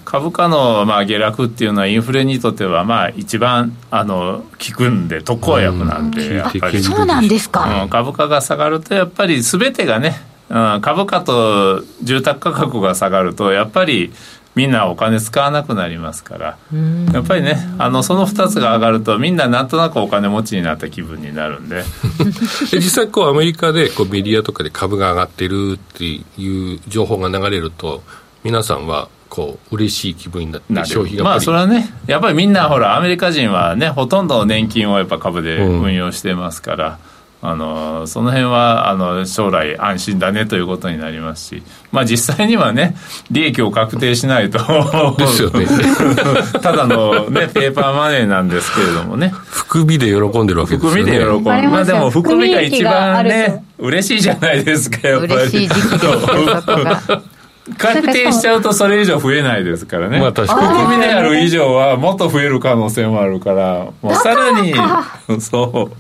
[0.06, 6.12] 株価のまあ下落っていうのは、インフレにとってはまあ一番あの効くんで、特効薬なんうん。
[6.12, 7.90] で、やっぱり、そうなんですか、うん。
[7.90, 10.16] 株価が下がると、やっぱりすべてがね、
[10.50, 14.12] うん、株価と住宅価格が下がると、やっぱり
[14.54, 16.58] みんなお金使わなくなりますから。
[17.14, 21.84] やっぱりねあのその2つが上がるとみんななんとなくお金持ちになった気分になるんで。
[22.72, 28.04] で実際こうアメリカでこうメディアとかで株が上がってるっていう情報が流れると
[28.44, 37.00] 皆さんはこう嬉しい気分になって消費がまあそれはねやっぱりみんなほらアメリカ人はねほとんど年金をやっぱ株でうん運用してますから、
[37.42, 41.64] あのその辺はあの将来安心だねということになりますし
[41.94, 42.98] まあ実際にはね
[43.32, 44.60] 利益を確定しないと
[45.18, 45.66] ですよね。
[46.62, 49.34] ただのねペーパーマネーなんですけれどもね。
[49.50, 51.02] 含みで喜んでるわけですよね。
[51.02, 55.34] 含みで喜ぶまあでも含みが一番ね嬉しいじゃないですかやっぱり。
[55.34, 56.08] 嬉しい時期で
[57.00, 57.31] す
[57.78, 60.20] 確定しちゃうとそれ以上増えないですからね。
[60.20, 60.68] まあ確かに。
[60.68, 64.74] 含みである以上はもっと増える可能性もあるから、もうさらに、
[65.40, 65.96] そう。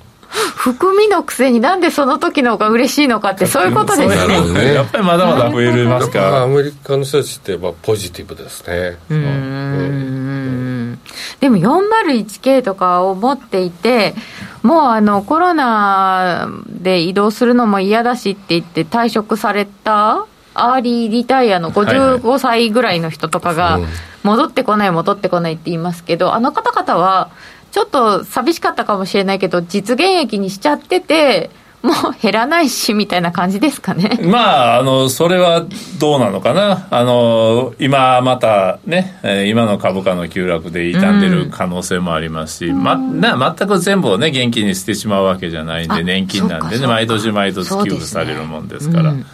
[0.55, 4.53] 含みのくせになんでその時の方が嬉しいのかってそういうことですね。
[4.53, 4.73] ね。
[4.73, 6.47] やっぱりまだまだ増えますかまあアら。
[6.47, 8.97] メリカの人たちってまあポジティブですね。
[9.09, 10.99] うーん。
[11.39, 14.13] でも 401K とかを持っていて
[14.61, 23.87] もうあのコロナで移動するのも嫌だしって言って退職されたアーリーリタイアの55歳ぐらいの人とかがうん
[24.23, 27.31] 戻ってこない戻ってこないって言いますけどあの方々は
[27.71, 31.49] ちょっと寂しかったかもしれないけど実現益にしちゃってて
[31.81, 34.19] もう減らないしみたいな感じですかね。
[34.21, 35.65] まあ、あの、それは
[35.99, 36.87] どうなのかな。
[36.91, 49.09] あの、今またね、えー今の株価の急落で傷んでる可能性もありますし、ま、な、全く全部をね、現金に捨てしまうわけじゃないんあで、年金なんでね、毎年毎年給付されるもんですから。
[49.09, 49.25] うん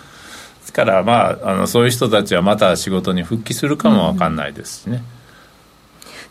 [0.68, 5.02] ですから、まあ、あのそういう人たちはまた仕事に復帰するかもわかんないですしね。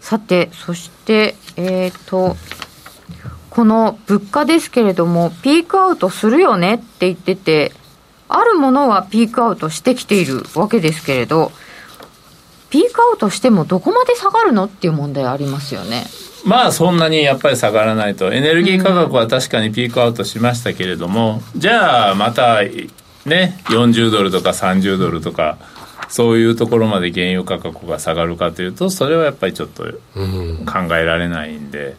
[0.01, 2.37] さて、そして、えっ、と、
[3.49, 7.72] この物価ですけれども、ピークアウトするよねって言ってて、
[8.29, 11.51] あるものはピークアウトしてきているわけですけれど、
[12.68, 16.05] ピークアウトしてもどこまで下がるのっていう問題ありますよね。
[16.44, 22.61] まあそんなにやっぱり下がらないとエネルギー価格は確かにピークアウトしましたけれども、じゃあまた
[23.26, 25.58] ね40ドルとか30ドルとか
[26.08, 29.92] そういうところまで原油価格が下がるかというとそれはやっぱりちょっと考
[30.96, 31.96] えられないんで。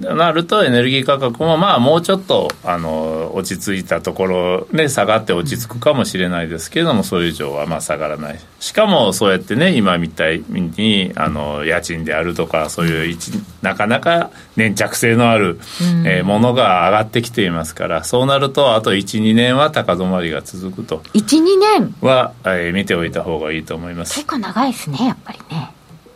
[0.00, 8.40] なるとエネルギー価格もまあもうちょっとあの落ち着いたところで下がって落ち着くかもしれないですけれどもそれ以上はまあ下がらない。
[8.58, 13.16] しかもそうやってね今みたいにあの家賃であるとかそういう
[13.60, 15.58] なかなか粘着性のある、
[16.06, 20.98] えー、ものが上がってきていますからそうなるとあと12年は高止まりが続くと。
[21.14, 21.94] 12年？
[22.00, 24.14] は、えー、見ておいた方がいいと思います。
[24.14, 25.72] 結構長いですねやっぱりね。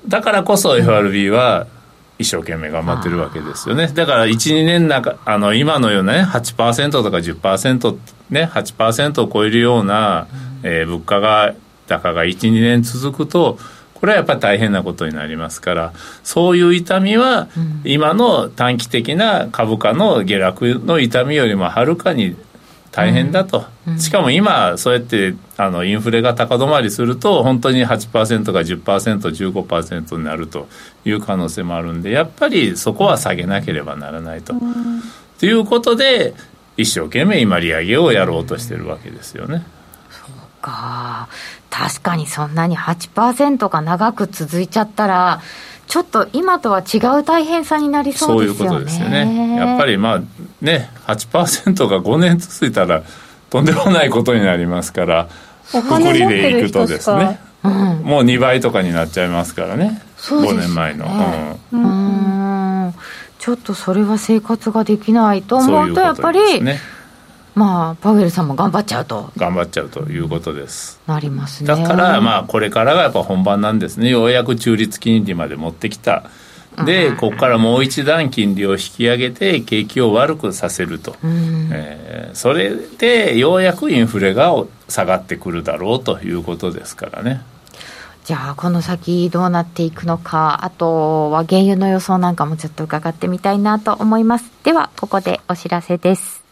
[0.09, 1.67] だからこそ FRB は、
[2.19, 3.89] 一生懸命頑張ってるわけですよね。
[3.89, 7.99] だから1、2年中、あの、今のようなね、8%とか10%、
[8.31, 10.27] ね、8%を超えるような、
[10.63, 11.55] えー、物価が、
[11.87, 13.59] 高が1、2年続くと、
[13.95, 17.49] これはやっぱり大変なことになりますから、そういう痛みは、
[17.85, 22.37] 今の短期的な株価の下落の痛みよりもはるかに
[22.97, 30.67] 大変だと、うん、しかも今そうやってあのインフレが高止まりすると本当に8%が 10%15% になると
[31.05, 34.55] いう可能性もあるんでやっぱりそこは下げなければならないと。
[35.39, 36.33] ということで
[36.79, 39.63] 一生懸命今利上げをやろうとしてるわけですよね。
[40.11, 41.29] そうか
[41.69, 45.43] 確かにそんなに8%が長く続いちゃったら
[45.87, 48.69] ちょっと今とは違う大変さになりそうですよね。
[48.71, 49.57] そういうことですよね。
[49.57, 50.21] やっぱりまあ
[50.61, 53.03] ね、8%が5年続いたら
[53.51, 55.29] とんでもないことになりますから、
[55.71, 57.73] くくりでいくとですね、うん、
[58.03, 61.59] もう2倍とかになっちゃいますからね、5年前の。
[61.73, 62.95] うん、うん。
[63.39, 66.41] ちょっとそれは生活ができないと思うと、やっぱり、
[67.57, 69.33] まあ、パウエルさんも頑張っちゃうと。
[69.39, 71.01] 頑張っちゃうということです。
[71.07, 71.69] なりますね。
[71.69, 74.11] だから、まあ、これからがやっぱ本番なんですね。
[74.11, 76.25] ようやく中立金利まで持ってきた。
[76.85, 84.53] で、ここからもう一段金利を引き上げて、景気を悪くさせると、えー、それでようやくインフレが
[84.91, 87.41] 下がってくるだろうということですからね。
[88.27, 94.45] じゃあ、この先どうなっていくのか、あとは原油の予想なんかもちょっと伺ってみたいなと思います。
[94.63, 96.46] では、ここでお知らせです。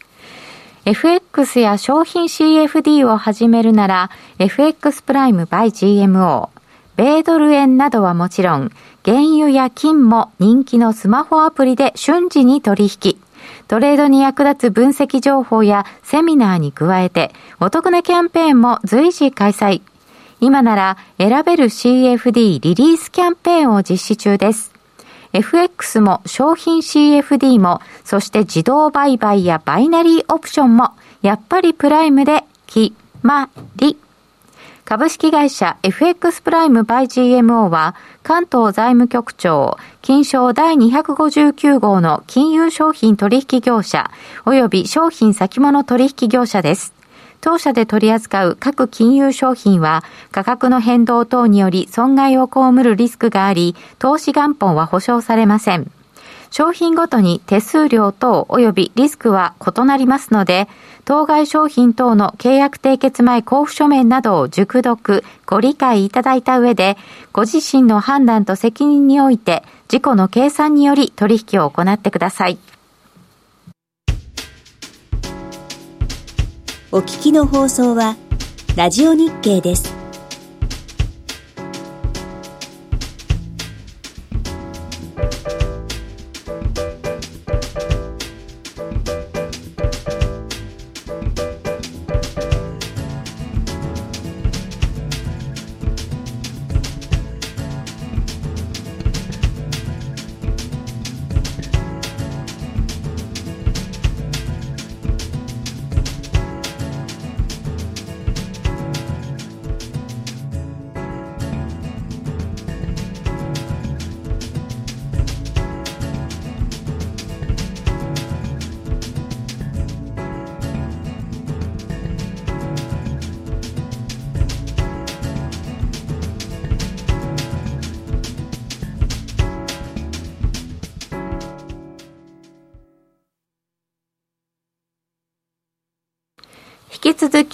[0.86, 6.50] FX や商品 CFD を始めるなら FX プライム by GMO
[6.96, 8.70] 米ドル円などはもちろん
[9.02, 13.18] 原油や金も人気のスマホアプリで瞬時に取引。
[13.66, 19.80] トレードに役立つ分析情報やセミナーに加えてお得なキャンペーンも随時開催。
[20.40, 24.73] 今なら選べる CFD リリースキャンペーンを実施中です。
[25.34, 30.92] FX も商品 CFD も、そして自動売買やバイナリーオプションも、
[31.22, 33.98] やっぱりプライムで決まり。
[34.84, 44.10] 株式会社 FX プライムバイ GMO は関東財務局長金賞第259号の金融商品取引業者
[44.44, 46.93] 及び商品先物取引業者です。
[47.44, 50.02] 当社で取り扱う各金融商品は
[50.32, 55.90] 価格の変動等により損害を被るリスクがあり、投資元本は保証されません。
[56.50, 60.68] 商品ごとに手数料等及びリスクは異なりますので、
[61.04, 66.96] 当該商品等の契約締結前交付書面などを熟読、ご理解いただいた上で、
[67.34, 72.56] ご自身の判断と責任において、事故の計算により取引を行ってください。
[76.94, 78.16] お聞きの放送は、
[78.76, 79.93] ラジオ日経です。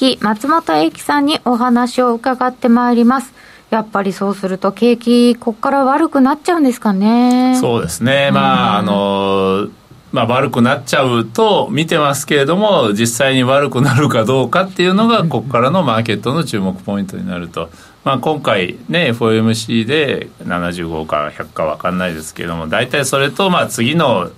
[0.00, 3.34] き松本英樹さんにお話を伺ってまいります。
[3.68, 7.56] やっぱりそうすると景気、ここから悪くなっちゃうんですかね。
[7.60, 8.30] そうですね。
[8.32, 9.68] まあ、あの、
[10.10, 17.70] まあ、悪くなっちゃうと見てますけれども実際に悪くなるかどうかっていうのがここからのマーケットの注目ポイントになると
[18.02, 24.30] まあ、今回ね FOMC で75か100か分かんないですけれども大体それとまあ次の、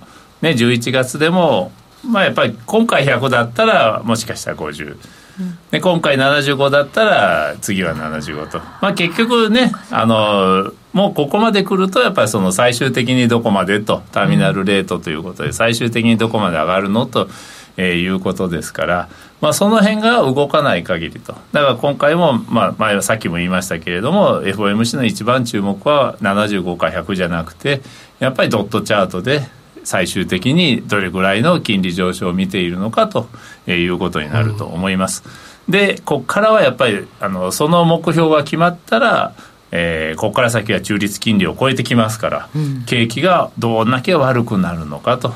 [0.43, 1.71] ね、11月でも
[2.05, 5.22] まあやっぱり今回100だったらもしかしたら50。
[5.71, 17.29] で今回75だったら次は75と、まあ、結局ねあのもうここまで来るとやっぱりその最終的にどこまでとターミナルレートということで最終的にどこまで上がるのと、
[17.77, 19.09] えー、いうことですから、
[19.41, 21.33] まあ、その辺が動かない限りと。
[21.51, 27.81] だから今回も、まあ、前はさっきも言いましたけれども FOMC の一番注目は75か100じゃなくて
[28.19, 29.41] やっぱりドットチャートで
[29.83, 33.27] 最終的にどれぐらいの金利上昇を見ているのかと
[33.67, 35.23] いうことになると思います。
[35.67, 39.33] うん、でここからはやっぱりあのその目標が決まったら
[39.75, 45.35] えー、ここから先は中立金利を超えてきますから、うん、景気がどんだけ悪くなるのかと、ね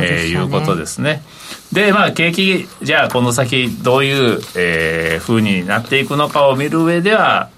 [0.00, 1.22] えー、いうことですね。
[1.72, 7.48] でまあ景気じゃあこの先どういう、えー、風になっていくのかを見る上では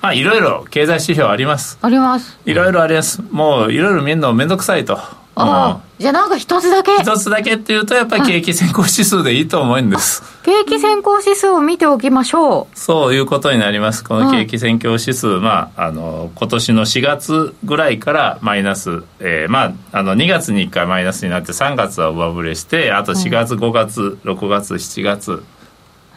[0.00, 1.78] まあいろいろ経済指標あります。
[1.82, 2.38] あります。
[2.44, 3.22] いろいろあります。
[3.30, 4.98] もういろいろ見るの面倒くさいと。
[5.40, 6.96] ああ、じゃあなんか一つだけ。
[6.96, 10.22] 一つだけっていうと、やっぱり景気先行指数でいいと思うんです。
[10.42, 12.78] 景気先行指数を見ておきましょう。
[12.78, 14.02] そういうことになります。
[14.02, 25.44] この景気先行指数、うん、まあ、あの、今年の4月ぐらいからマイナス、えー、まあ、あの、2月に1回マイナスになって、3月は上振れして、あと4月、5月、6月、7月、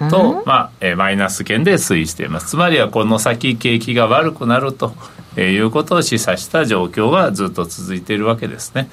[0.10, 4.94] と、うん、まあえー、マイナス圏で推移していますつまりはこの先景気が悪くなると、
[5.36, 8.90] えー、いうことを示唆した状況がずっと続いているわけですね。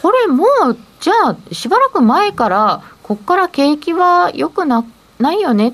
[0.00, 4.84] これもう、じゃあ、しばらく前から、ここから景気は良くな
[5.18, 5.72] ないよね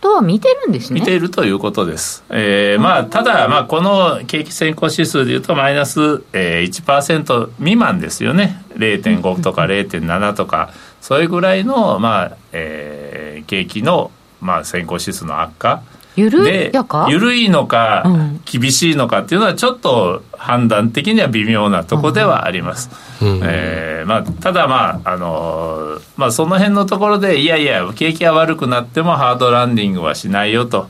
[0.00, 1.00] とは見てるんですね。
[1.00, 2.24] 見ているということです。
[2.30, 8.62] えー、まあ、ただ、まあ、この景気先行指数でいうと、マイナス、えー、1%未満ですよね。
[8.76, 10.70] 0.5とか0.7とか、
[11.00, 15.82] それぐらいの、まあ、えー、景気の、まあ、先行指数の悪化。
[16.16, 17.06] 緩やか？
[17.08, 18.02] 緩いのか、
[18.50, 22.88] 厳しいのかっていうのはちょっと判断的には微妙なとこではあります。
[23.20, 30.88] うん、えー、まあ、ただまあ、あのまあ、その辺のところでいやいや景気が悪くなってもハードランディングはしないよと、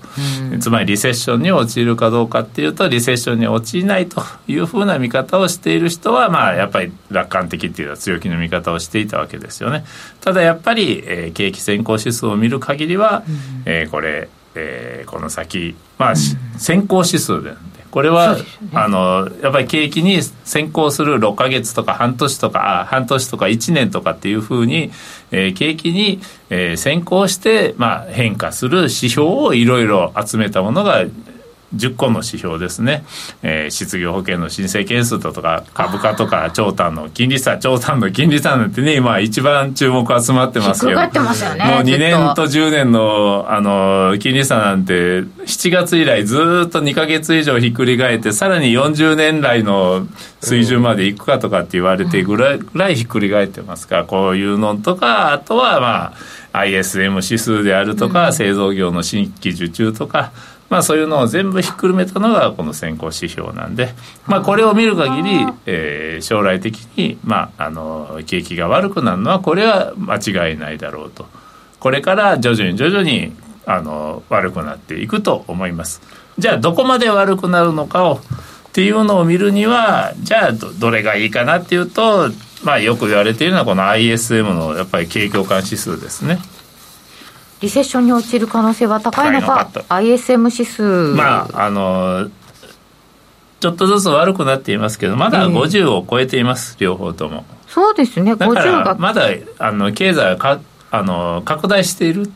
[0.51, 9.85] うん、つまりリセッションに陥るかどうかっていうとリセッションに陥らないというふうな見方をしている人はまあやっぱり楽観的っていうのは強気の見方をしていたわけですよね。
[10.21, 16.17] ただやっぱり、えー、景気先行指数を見る限りは、うん、えー、これえー、この先、まあ、うん、
[16.59, 17.55] 先行指数で
[17.91, 18.43] これは、ね、
[18.75, 24.91] あのやっぱり景気に先行する6か月とか半年とか半年とか1年とかっていうふうに、
[25.31, 26.21] えー、景気に、
[26.51, 31.05] えー、先行して、まあ、変化する指標をいろいろ集めたものが
[31.77, 33.05] 10個の指標ですね、
[33.43, 50.07] えー、失業保険の申請件数とか株価とか長短の金利差長短の金利差なんてね今一番注目集まってますけどもう2年と10年のあの金利差なんて7月以来ずっと2か月以上ひっくり返ってさらに40年来の
[50.41, 53.99] 水準までいくかとかって言われてぐらい,、ぐらいひっくり返ってますか。
[53.99, 56.13] らこういうのとかあとはま
[56.53, 60.33] あ ISM 指数であるとか、製造業の新規受注とか
[60.71, 63.95] まあ、そういうのを全部ひっくるめたのがこの先行指標なんで、
[64.27, 71.27] まあ、これを見る限り、えー、将来的に、まあ、あの景気が悪くなるのはこれは間違いないだろうと。
[71.81, 73.33] これから徐々に徐々に
[73.65, 76.03] あの悪くなっていくと思います。
[76.39, 78.21] じゃあどこまで悪くなるのかを
[78.69, 82.31] っていうのを見るにはじゃあどれがいいかなっていうと、
[82.63, 86.39] まあ、よく言われているのはこの ISM のやっぱり景況感指数ですね。
[87.61, 90.83] リセッションに陥る可能性は高いのか、ISM 指数。
[90.83, 92.31] まあ、あの、
[93.61, 97.45] ちょっとずつ悪くなっていますけど、まだ50を超えています、えー、両方とも。
[97.67, 99.29] そうですね、だからまだ
[99.59, 100.59] あの経済はか
[100.91, 102.33] あの拡大している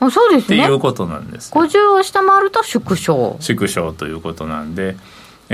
[0.00, 0.64] あそうですね。
[0.64, 1.60] っていうことなんです、ね。
[1.60, 3.36] 50を下回ると縮小。
[3.40, 4.96] 縮小ということなんで、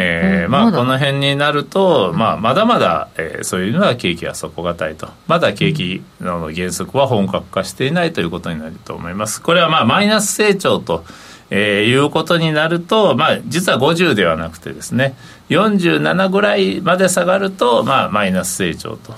[0.00, 11.04] えー、まあこの辺になると、まあ、まだまだ、えー、そういうのは景気は底堅いとまだ景気の減速は本格化していないということになると思いますこれはまあマイナス成長と
[11.50, 15.16] えー、いうことになると、まあ、実は50ではなくてですね
[15.48, 19.14] 47ぐらいまで下がると、まあ、マイナス成長と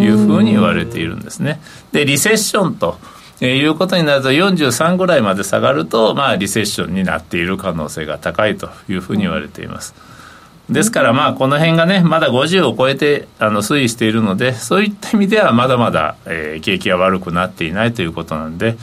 [0.00, 1.60] いうふうに言われているんですね。
[1.90, 2.98] でリセッションと
[3.42, 10.11] えー、いうことになると43ぐらいまで下がると、まあ、リセッションになっている可能性が高いというふうに言われています。
[10.70, 18.76] ですからまあこの辺がねまだ50を超えてあの推移しているのでそういった意味ではまだまだ、えー、景気が悪くなっていないということなんで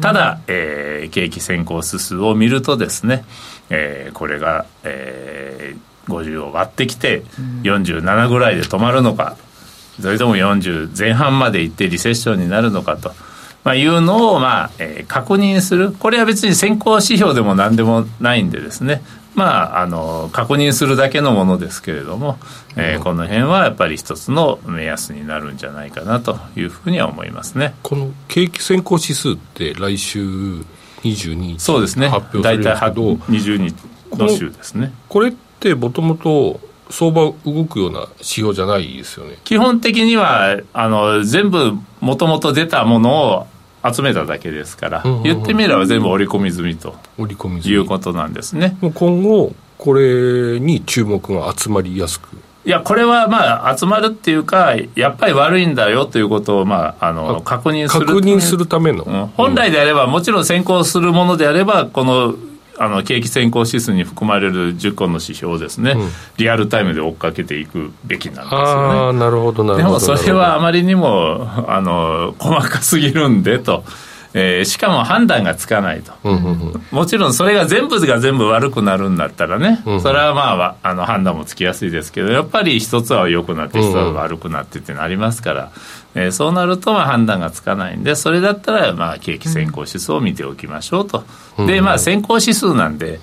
[0.00, 3.24] ただ、えー、景気先行指数を見るとですね、
[3.70, 7.22] えー、これが、えー、50を割ってきて
[7.62, 9.36] 47ぐらいで止まるのか
[10.00, 13.12] それとも40前半までいってリセッションになるのかと。
[13.64, 19.02] まあ、いうのを、まあえー、確認する、これは別に先行指標でもなんでもないんでですね、
[19.34, 22.38] まあ、あの確認するだけのものですけれども、
[22.76, 27.74] えー、この辺はやっぱり一つの目安になるんじゃないかなというふうには思いますね。
[27.82, 30.20] この景気先行指数って来週
[31.02, 32.08] 22日そうですね。
[32.08, 33.74] 発表されるんですけど20日
[34.18, 34.92] の週ですね。
[35.08, 36.60] これってもともと
[36.90, 39.38] 相場動くような指標じゃないですよね。
[39.44, 43.46] 基本的にはあの全部もともと出たものを
[43.84, 46.94] 集めただけですから、うんうんうん、言ってみれば全部織り込み済みと。
[47.18, 48.76] 織り込みいうことなんですね。
[48.80, 52.28] 今後これに注目が集まりやすく。
[52.64, 62.36] いやこれはまあ集まるっていうかやっぱり悪いんだよということをまああの確認する確認するための、うん、本来であればもちろん先行するものであればこの
[62.82, 69.18] あの景気先行指数に含まれる10個の指標をですね、うん、リアルタイムで追っかけていくべきなんですよね。
[69.20, 73.84] なるほどなるほどでもそれはあまりにもあの細かすぎるんでと。
[74.34, 76.12] えー、しかも判断がつかないと、
[76.90, 85.72] もちろんそれが全部が全部悪くなるんだったらね、それはまああの判断もつきやすいですけどやっぱり一つは良くなって一つは悪くなってってなりますから、
[86.14, 91.24] えー、そうなるとまあ判断がつかないんでそれだったらまあ景気先行指数を見ておきましょうと、
[91.66, 93.20] でまあ先行指数なんで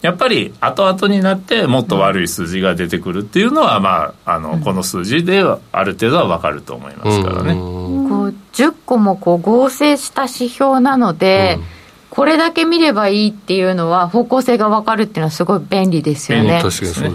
[0.00, 7.54] やっぱり後々になってもっと悪い数字が出てくるっていうのは、まあ、あのこの数字ではある程度は分かると思いますからね。
[7.54, 11.58] こう10個もこう合成した指標なので、
[12.10, 16.62] これだけ見ればいいっていうのは方向性が分かるっていうのはすごい便利ですよね。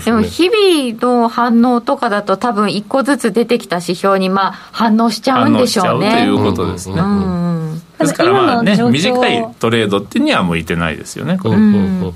[0.05, 6.11] でも日々の反応とかだと多分1個ずつ出てきた指標にまあ反応しちゃうんでしょうね。
[6.11, 6.95] ということですね。
[6.99, 11.37] うんうん、ですからまあね短いトレードっていうには向いてないですよね。
[11.37, 12.13] これ、うん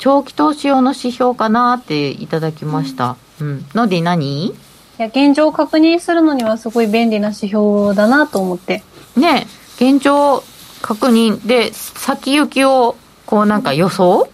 [0.00, 3.16] 長期投資用の指標かなっていただきました。
[3.40, 3.66] うん。
[3.74, 4.46] ので何？
[4.46, 4.54] い
[4.96, 8.82] や、現状を確認するのにはすごい便利な指標だなと思って。
[9.16, 9.46] ね
[9.76, 10.42] 現状
[10.82, 12.96] 確認で先行きを
[13.26, 14.28] こうなんか予想？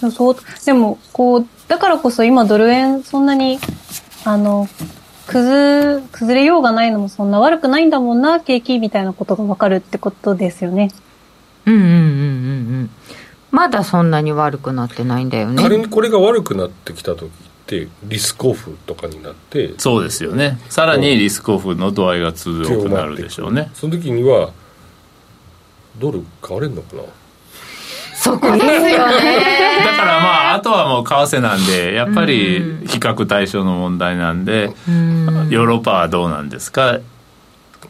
[0.00, 0.36] 予想？
[0.64, 3.58] でもこうだからこそ今ドル円そんなに
[4.24, 4.68] あの
[5.26, 10.90] 崩崩れようがないのもそんな悪くないんだもんな景気みたいなことが分かるってことですよね
[11.66, 11.98] うんうんうんうんう
[12.82, 12.90] ん
[13.50, 15.62] まだそんなに悪くなってないんだよね。
[15.62, 17.30] 仮にこれが悪くなってきた時っ
[17.66, 20.58] てリスクオフとかになってそうですよね。
[20.68, 23.70] さらにリスクオフの度合いが強くなるでしょうね。
[23.74, 24.50] その時には
[25.98, 27.02] ドル買われるのかな？
[28.14, 28.90] そこですよね。
[28.90, 34.74] だからまああとはもう為替なんでやっぱり比較対象の問題なんで、
[35.48, 36.98] ヨーロッパはどうなんですか？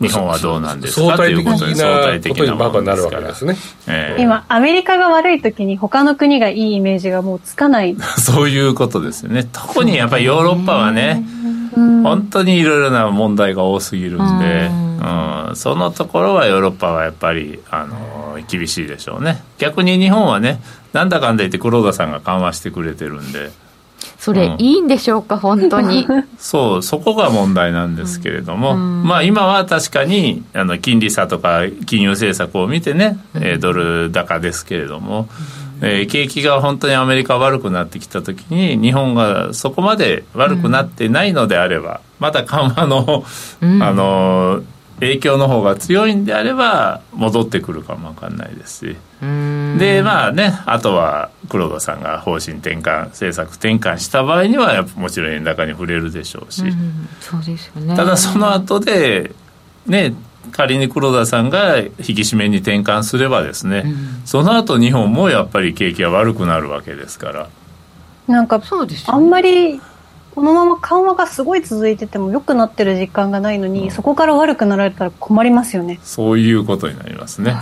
[0.00, 3.28] 日本はどうなんですかということで相対的なものですから。
[3.28, 7.96] ですね、えー、今アメリカが悪い時に他の国がいいイメージがもうつかない。
[8.18, 9.46] そういうことですよね。
[9.52, 11.22] 特にやっぱりヨーロッパはね
[11.74, 19.42] 本当にいろいろな問題が多すぎるんで、うん、そのところはヨーロッパはやっぱり、あの厳しいでしょうね。
[19.58, 20.60] 逆に日本はね
[20.92, 23.50] なんだかんだ言って黒田さんが緩和してくれてるんで
[24.20, 26.06] それ、いいんでしょうか本当に。
[26.38, 35.26] そうそこが問題なんですけれども、うん、まあ今は確かにあの金利差とか金融政策を見てね、えドル高ですけれども、
[35.80, 43.24] えー、景気が本当にアメリカ悪くなってきた時に日本がそこまで悪くなってないのであれば、うん、また緩和の、
[43.62, 44.60] あの
[45.00, 48.96] 影響の方が強いんであれば戻ってくるかも分かんないですし。
[49.20, 56.72] でまあねあとは黒田さんが方針転換政策転換した場合にはもちろん円高に触れるでしょうし、う
[57.20, 57.96] そうですよね。
[57.96, 59.32] ただその後で
[59.86, 60.14] ね
[60.52, 67.48] 仮に黒田さんが引き締めに転換すればですね、うん、その後日本もやっぱり景気が悪くなるわけですから。
[68.26, 69.80] なんかそうです、ね、あんまり
[70.40, 76.00] このまま緩和がすごい続いてても良くなってる実感がないのに、うん、そこから悪くなられたら困りますよね。
[76.02, 77.52] そういうことになりますね。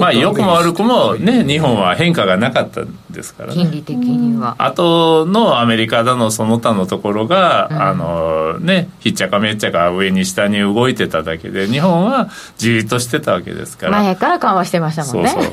[0.00, 2.80] まあ良くも悪くもね日本は変化がなかった
[3.10, 3.62] ですからね。
[3.62, 4.56] 金利的には。
[4.58, 14.02] あとのアメリカだのその他のところが、うん、あのねひっちゃかめっちゃか上に下に動いてただけで日本はじっとしてたわけですから。
[14.02, 15.28] 前から緩和してましたもんね。
[15.28, 15.52] そうそう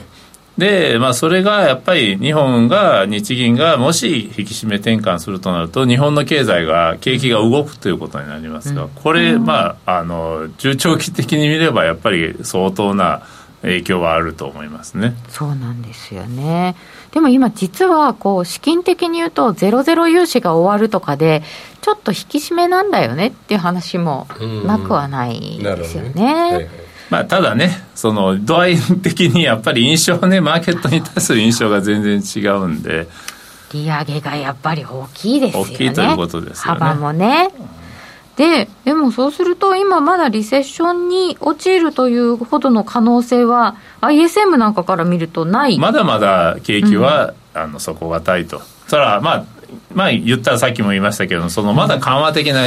[0.58, 13.24] で、まあ、それがやっぱり日本が、日銀がもし引き締め転換するとなると、日本の経済が、景気が動くということになりますが、これ、まあ、あの、中長期的に見れば、やっぱり相当な
[13.62, 15.16] 影響はあると思いますね。
[15.30, 16.76] そうなんですよね。
[17.12, 21.44] でも今実はこう資金的に言うとゼロゼロ融資が終わるとかで
[21.82, 24.28] ちょっと引き締めなんだよねっていう話も
[24.66, 26.70] なくはないですよね。
[27.12, 33.08] まあ、ただね、その度合い的にやっぱり印象ね、マーケットに対する印象が全然違うんで。
[33.74, 35.72] 利上げがやっぱり大きいですよね。
[35.74, 36.80] 大きいということですよね。
[36.80, 37.50] 幅もね。
[38.38, 49.46] ででもそうすると今まだリセッションに陥るというほどの可能性は ISM なんかから見るとないまだまだ景気は、うん、あの底堅いとそれはまあ
[49.94, 52.62] まあ言ったらさっきも言いましたけどそのまだ緩和的な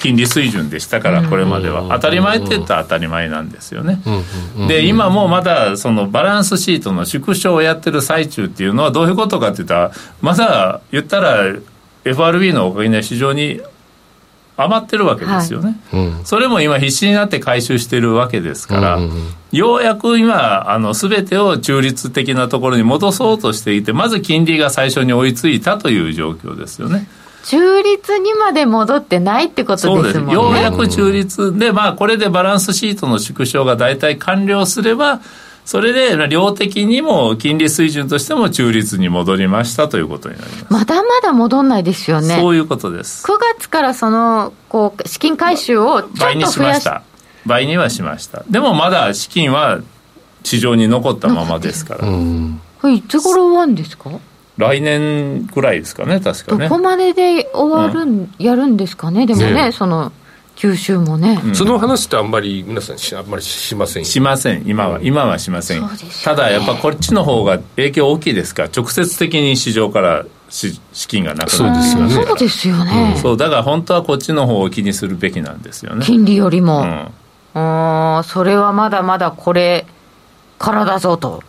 [0.00, 1.88] 金利水準でしたからこれまでは。
[1.90, 4.00] 当たり前って言ったら当たり前なんですよね。
[4.68, 11.54] で今もまだそのバランスシートの縮小をやってる最中っていうのはどういうことかって言ったらまだ言ったら
[12.04, 13.60] FRB のおかげで市場に
[14.56, 27.06] 余ってるわけですよね、はい、それも今必死になって回収してるわけですから、うんうん、ようやく今あの全てを中立的なところに戻そうとしていてまず金利が最初に追いついたという状況ですよね。
[27.48, 30.34] 中立にまで戻ってないってことですもんね。
[30.34, 35.20] ようやく中立で、まあこれでバランスシートの縮小が大体完了すれば、
[35.64, 40.66] それで量的にも金利水準としても中立に戻りましたということになります。
[40.72, 42.36] まだまだ戻んないですよね。
[42.36, 43.24] そういうことです。
[43.24, 47.02] 9月からそのこう資金回収をちょっと倍にしました。
[47.46, 48.42] 倍にはしました。
[48.50, 49.78] でもまだ資金は
[50.42, 52.00] 市場に残ったままですから、
[52.80, 54.10] これいつ頃終わるんですか？
[54.56, 56.68] 来年ぐらいですかね確かね。
[56.68, 60.12] どこまでで終わる、うん、やるんですかねでもね、ね、その
[60.54, 64.66] 九州もね、うん、その話ってあんまり皆さんあんまりしませんしません。
[64.66, 65.88] 今は、今はしません、ね、
[66.24, 68.62] ただやっぱこっちの方が影響大きいですか？
[68.62, 71.50] ら直接的に市場から資金がなくなる。
[71.50, 72.26] そうですよね。
[72.26, 76.06] そうですよね、うん、そうだから本当はこっちの方を気にするべきなんですよね。
[76.06, 77.12] 金利よりも、うん、
[77.52, 79.84] あそれはまだまだこれ
[80.58, 81.42] からだぞと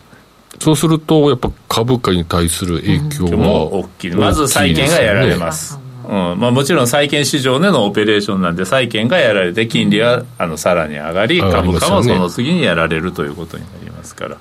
[0.67, 4.11] そうするとやっぱ株価に対する影響は、も大きい。
[4.11, 6.11] まず債券がやられます、うん。
[6.11, 14.37] まあ、もちろん債券市場でのオペレーションなんで債券がやられて金利はあのさらに上がり株価もその次にやられるということになりますから。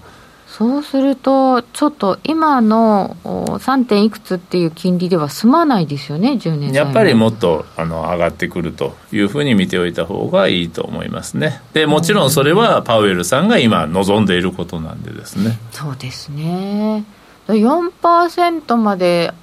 [0.57, 3.84] そうすると、ちょっと今の 3.
[3.84, 11.61] 点いくつっていう金利では済まないですよね、10年やっぱりもっとあの上がってくるというふうに見ておいた方がいいと思いますね。
[11.74, 15.59] でもちろんそれはパウエルさんが今、望んでいることなんでですね。
[15.72, 17.04] そうですね
[17.48, 19.34] 4%まで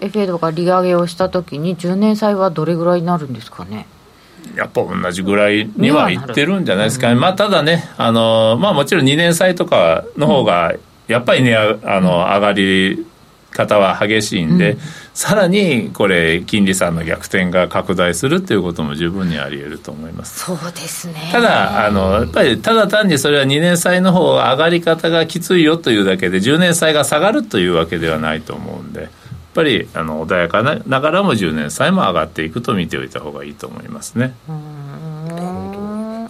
[0.00, 3.86] FA が利上げをしたときに10年債はどれぐらいになるんですかね？
[4.56, 10.74] やっぱ同じぐらいにはいってるんじゃないですかね、まあ、ただねあの、まあ、もちろん2年債とかの方が
[11.06, 13.06] やっぱりねあの上がり
[13.50, 14.78] 方は激しいんで、うん、
[15.12, 20.44] さらにこれ金利差の逆転が拡大するっていうことも十分にあり得ると思います。
[20.46, 21.30] そうですね。
[21.32, 29.04] ただあのやっぱりただ単にそれは2年債の方が上がり方がきついよというだけで10年債が下がるというわけではないと思うんで。
[29.04, 29.08] っ
[29.60, 34.34] ぱりあの穏やかなながらも10年債も上がっていくと見ておいた方がいいと思いますね。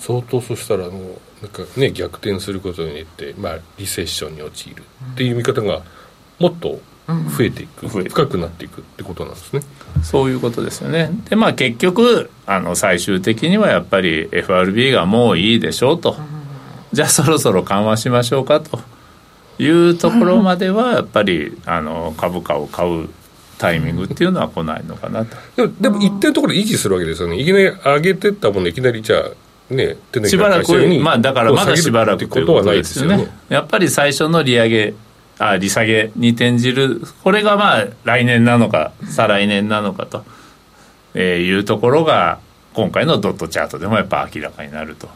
[0.00, 5.82] 相当そしたらもうなんかね逆転することによって、まあ、リセッションに陥るっていう見方が
[6.38, 9.62] もっと増えていく、うん、深くなっていくってことなんですね。
[10.02, 11.10] そういうことですよね。
[11.28, 16.16] でまあ結局あの最終的にはやっぱり FRB がもういいでしょうと、
[16.92, 18.80] じゃあそろそろ緩和しましょうかと。
[19.60, 23.10] いうところまではやっぱりあの株価を買う
[23.60, 25.36] タイミングっていうのは来ないのかなと。
[25.54, 27.38] でもでも一定のところで維持するわけですよね。
[27.38, 33.28] いきなり上げてったものいきなりじゃあねしばらくまあだからまだしばらくということですよね。
[33.50, 34.94] やっぱり最初の利上げ
[35.38, 40.24] あ利下げに転じるこれがまあ来年なのか再来年なのかと、
[41.12, 42.38] えー、いうところが
[42.72, 45.08] 今回のドットチャートでもやっぱ明らかになると。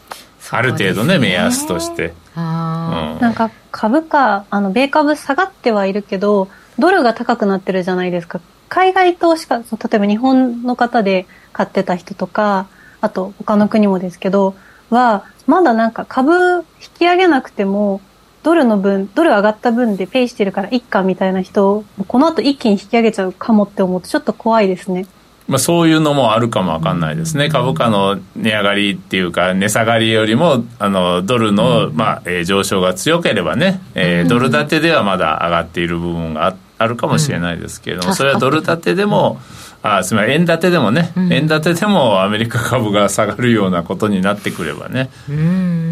[0.50, 6.48] ある程度ね目安として、うん、なんか株価あの米株下がってはいるけど
[6.78, 8.40] ドルが高くなってるじゃないですか。
[8.68, 9.64] 海外投資家例
[9.94, 12.66] えば日本の方で買ってた人とか
[13.00, 14.54] あと他の国もですけど
[14.90, 16.64] はまだなんか株引
[16.98, 18.00] き上げなくても
[18.42, 25.06] ドルの分ドル上がった分でペイしてるからいっかみたいな人この後一気に引き上げちゃうかもって思うとちょっと怖いですね。
[25.46, 36.54] まあ、そういうのもあるかもわかんないですね、株価の値上がりっていうか、値下がりよりもあのドルの、まあえー、上昇が強ければね、えー、ドル建てではまだ上がっている部分があ
[36.86, 39.40] るかもしれないですけれども、それはドル建てでも、
[39.82, 45.10] あすみません、円建てでもね、円建てでもアメリカ株が下がるようなことになってくればね、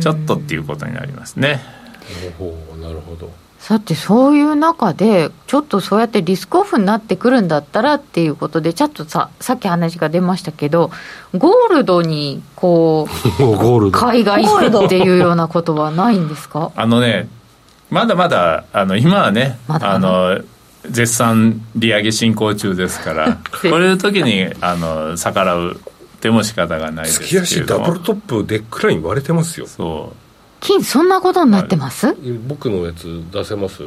[0.00, 1.60] ちょっとっていうことになりますね。
[2.80, 3.30] なるほど。
[3.58, 10.90] さてそういう中でちょっとそうやってリスクオフになってくるんだったらっていうことでちょっとささっき話が出ましたけど
[11.38, 13.06] ゴールドにこ
[13.38, 16.72] う 海外行くっていうようなことはないんですか？
[16.74, 17.28] あのね
[17.88, 19.94] まだまだあの今はねまだまだ。
[19.94, 19.98] あ
[20.34, 20.40] の
[20.90, 25.80] 絶賛利上げ進行中ですから こういう時にあの逆らう
[26.20, 29.66] でも仕方がないですけど月足ダブルトップデックライン割れてますよ。
[29.66, 30.16] そう。
[30.60, 32.16] 金そんなことになってます、はい、
[32.46, 33.82] 僕のやつ出せます？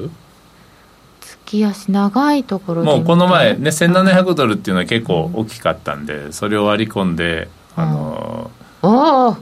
[1.22, 9.38] 月足長いところもうこの前ね1700ドルっていうのは結構大きかったんでそれを割り込んであのおお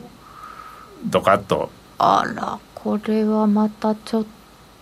[1.05, 1.69] ドカッと。
[1.97, 4.25] あらこれはまたちょっ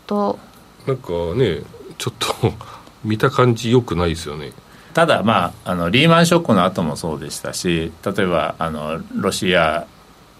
[0.05, 0.37] と。
[0.85, 1.61] なんかね
[2.01, 2.53] ちょっと
[3.05, 4.51] 見た感じよくないですよね。
[4.95, 9.85] ただまああのリーマンショックの後もそうでしたし例えばあのロシア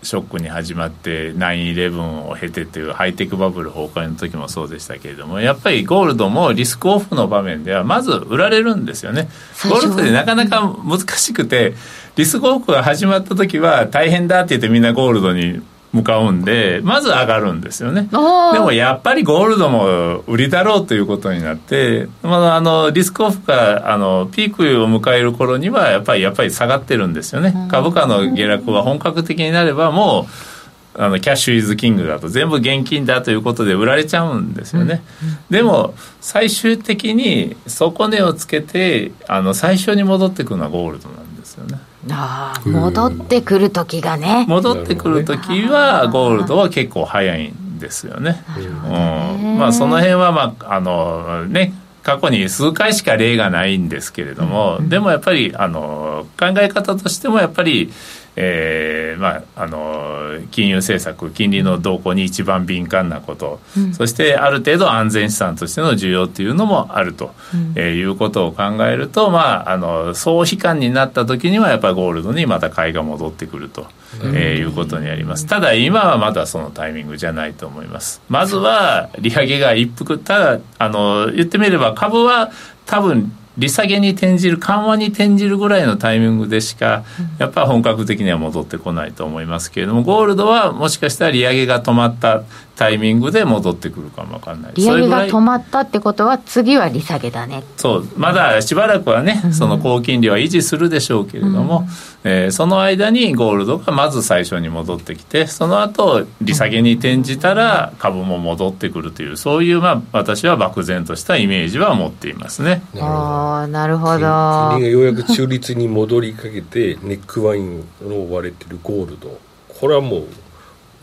[0.03, 9.29] ショックに始まって9-11を経てっていうハイテクバブル崩壊の時もそうでしたけれどもやっぱりゴールドもリスクオフの場面ではまず売られるんですよね。
[9.69, 11.75] ゴールドでなかなか難しくて
[12.17, 15.61] リスクオフが始まった時は大変だって言ってみんなゴールドに
[15.93, 18.07] 向かうんでまず上がるんですよね。
[18.11, 27.67] でもやっぱりゴールドも売りだろうということになって、まあ、あのリスクオフがあのピークを迎える頃にはやっぱりやっぱり下がってるんですよね。
[27.69, 35.01] 株価の下落が本格的になればもうあのキャッシュイズキングだと全部現金だということで売られちゃうんですよね、
[35.49, 41.79] でも最終的に底値をつけてあの最初に戻ってくるのはゴールドなんですよね
[42.09, 44.45] ああ戻ってくる時がね。
[44.47, 51.73] 戻ってくる時はゴールドは結構早いんですよね、うん、まあその辺はまああのね
[52.03, 57.91] 過去に数回しか例がないんですけれども、でもやっぱりあの考え方としてもやっぱり
[58.35, 73.87] えーまあ、あの金融政策金利の動向に一番敏感なこと、うん、そしてある程度安全資産としての需要というのもあると、うん、えー、いうことを考えると、まあ、あの総悲観になった時にはやっぱりゴールドにまた買いが戻ってくると、
[74.23, 75.45] うん、えー、いうことになります。
[75.45, 78.21] ただ今はまだそのタイミングじゃないと思います。
[78.29, 80.17] まずは利上げが一服。
[80.17, 82.51] ただあの言ってみれば株は
[82.85, 87.03] 多分利下げに転じる緩和に転じるぐらいのタイミングでしか
[87.37, 92.43] やっぱり本格的には戻ってこないと思いますけれどもゴールドはもしかしたら利上げが止まった
[92.75, 94.71] タイミングで戻ってくるかもわかんない。
[94.75, 97.63] 利上げが止まったってことは次は利下げだね。
[97.77, 101.87] そうまだしばらくはねその高金利は維持するでしょうけれども、
[102.23, 112.81] うん、えー、その間にゴールドがまず最初に戻ってきてその後利下げに転じたら株も戻ってくるというそういうまあ私は漠然としたイメージは持っていますね。
[112.99, 114.19] ああなるほど。
[114.19, 119.39] 金利がようやく中立に戻りかけてネックワインの割れてるゴールド。
[119.79, 120.23] これはもう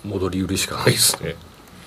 [0.04, 1.34] 戻り売りしかないですね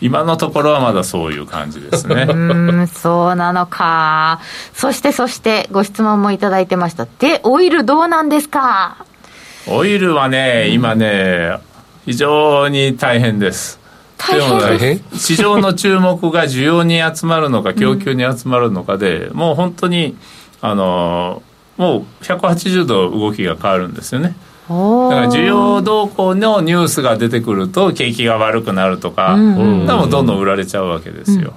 [0.02, 2.28] 今のところはまだそういう感じですね。
[2.28, 2.34] う
[2.82, 4.42] ん、そうなのか。
[4.74, 7.06] そしてそしてご質問もいただいてました。
[7.20, 9.06] で、オイルどうなんですか？
[9.68, 11.58] オイルはね、今ね、
[12.06, 13.80] 非常に大変です。
[14.18, 15.04] 大変？
[15.14, 20.18] 市場の注目が需要に集まるのか 供給に集まるのかで、うん、もう本当に
[20.62, 21.44] あの
[21.78, 24.36] もう180度動きが変わるんですよね。
[25.10, 29.82] だから需要動向のニュースが出てくると景気が悪くなるとか、うん。
[29.82, 31.54] うん、どんどん売られちゃうわけですよ。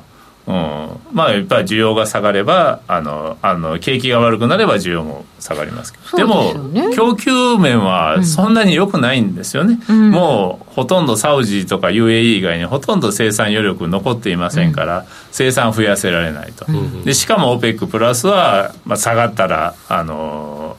[0.46, 6.16] うん、まあやっぱり需要が下がればあのあの景気が悪くなれば需要も下がりますけど。
[6.18, 20.76] でも、ね、供給面はそんなに良くないんですよね、うん、もうほとんどサウジとか UAE 以外にほとんど生産余力残っていませんから、うん、生産増やせられないと、うん、でしかも OPEC プラスは、まあ、下がったらあの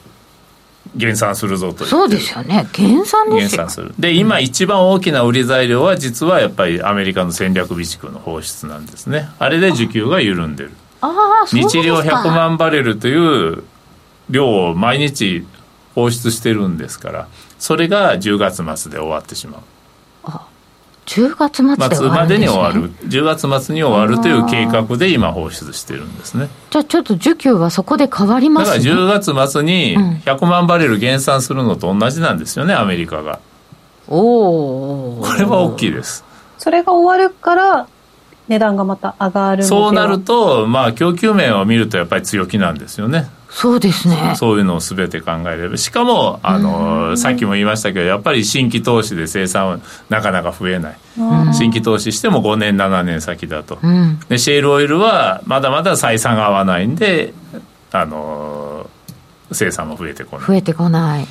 [0.96, 2.68] 減産するぞとそうですよね。
[2.72, 3.94] 減産減産する。
[3.98, 9.28] で今一番大きな売り材料は実はやっぱりアメリカの戦略備蓄の放出なんですね。
[9.38, 10.72] あれで需給が緩んでる。
[11.52, 13.14] 日量100万バレルとい
[13.54, 13.62] う
[14.30, 15.46] 量を毎日
[15.94, 17.28] 放出してるんですから
[17.58, 19.60] それが10月末で終わってしまう
[21.06, 22.92] 10月末で、ね、までに終わる。
[23.06, 26.48] 10月末に終わるという計画で今放出してるんですね。
[26.70, 33.38] じゃあちょっと需給はそこで変わります、ね、だから10月末に100万バレル減産するのと同じなんですよねアメリカが。
[34.08, 36.24] おおこれは大きいです。
[36.58, 37.88] それが終わるから
[38.48, 44.34] 値段がまた上がるそうなるとまあ供給面を見るとやっぱり強気なんですよねそうですね。
[44.36, 45.78] そういうのをすべて考えれば。
[45.78, 49.80] しかもあのさっきも言いましたけどやっぱり新規投資で生産は
[50.10, 50.96] なかなか増えない。
[51.54, 57.32] 新規投資しても5年7年先だと、うん、でシェールオイルはまだまだ採算が合わないんで
[57.92, 58.90] あの
[59.50, 60.46] 生産も増えてこない。
[60.46, 61.26] 増えてこない。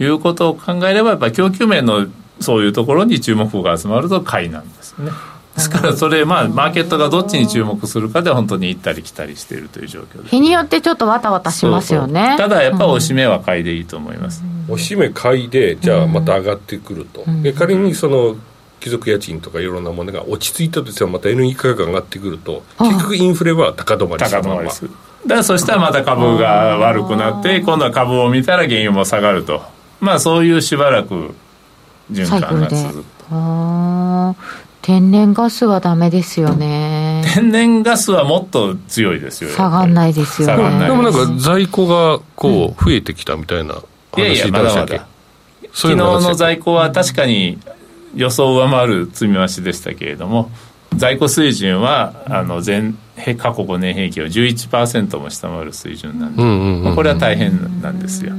[0.00, 2.08] いうことを考えればやっぱり供給面の
[2.40, 5.12] そういうところに注目が集まると買いなんですね。
[5.58, 10.30] ですからそれまあマーケットがどっちに注目するかで本当に行ったり来たりしているという状況です。
[10.30, 12.36] 日によってちょっとわたわたしますよね。
[12.38, 18.36] ただやっぱおしめは買いでいいと思います、うん、おしめ買いでじゃあまた上がってくると、うん、で仮にその
[18.80, 24.84] 貴族家賃とかいろんなものが落ち着いたとしてはまたエネルギー価格が上がってくると結局インフレは高止まりする高止まりす。
[24.84, 24.90] る
[25.26, 29.62] だからそしたらまた株が悪くなって今度は株を見たら原油も下がると。
[30.00, 31.34] まあそういうしばらく
[32.12, 33.04] 循環が続く
[34.82, 37.22] 天然ガスはダメですよね。
[37.34, 39.50] 天然ガスはもっと強いですよ。
[39.50, 40.86] 下がんないですよね。
[40.86, 43.74] でもなんか在庫がこう増えてきたみたいな
[44.12, 45.00] 話出したっけ、
[45.72, 47.58] 昨日の在庫は確かに
[48.14, 50.50] 予想を上回る積み増しでしたけれども
[50.96, 52.94] 在庫水準はあの前
[53.36, 58.32] 過去5年平均を11%も下回る水準なんで、うんうんうん、これは大変なんですよ。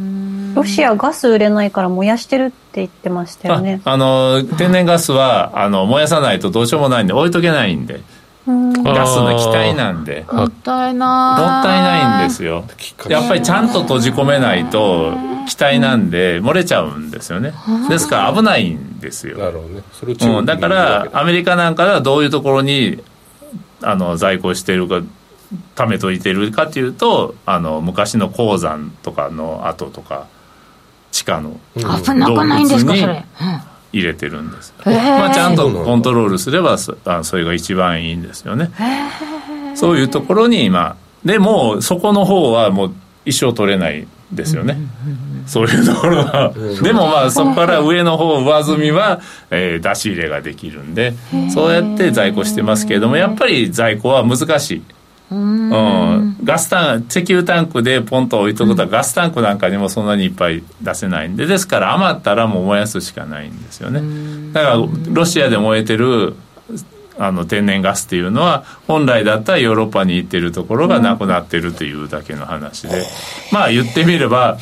[0.56, 3.82] ロシアガス売れないから燃やしてるって言ってましたよね。
[3.86, 8.02] あの天然ガスはあの燃やさないとどうしようもないんで置いとけないんで。
[8.48, 10.26] ガスの気体なんで。
[10.32, 11.42] もったいない。
[11.42, 12.66] もったいないんですよ。
[13.08, 15.14] やっぱりちゃんと閉じ込めないと
[15.48, 17.54] 気体なんで漏れちゃうんですよね。
[17.90, 19.38] ですから危ないんですよ。
[19.38, 19.84] なるほどね。
[19.94, 23.04] それうん、だからアメリカなんかではどういうところに
[23.82, 25.02] あの在庫してるか
[25.76, 30.28] 貯めといてるかというとあの昔の鉱山とかの跡とか
[31.20, 33.24] 地下の洞窟に
[33.92, 38.72] 入れてるんです、まあ、ちゃんとコントロールすればそそれが一番いいんですよね。
[39.76, 40.96] そういうところに今
[41.26, 42.94] でもそこの方はもう
[43.26, 44.78] 一生取れないですよね、
[45.48, 46.54] そういうところは、
[46.84, 51.16] でもまあそこから上の方上積みは、えー、出し入れができるんで
[51.52, 54.84] そうやって在庫してますけれどもやっぱり在庫は難しい
[55.32, 64.02] うん、ガスタン石油タンクでポンと置いとくと、ガスタンクなんかにもそんなにいっぱい出せないんでですから余ったらもう燃やすしかないんですよね。
[64.54, 64.78] だから
[65.12, 66.36] ロシアで燃えてる
[67.20, 73.06] あの天然ガスっていうのは本来だったらヨーロッパに行ってるところがなくなってるというだけの話で。
[73.52, 74.58] まあ言ってみれば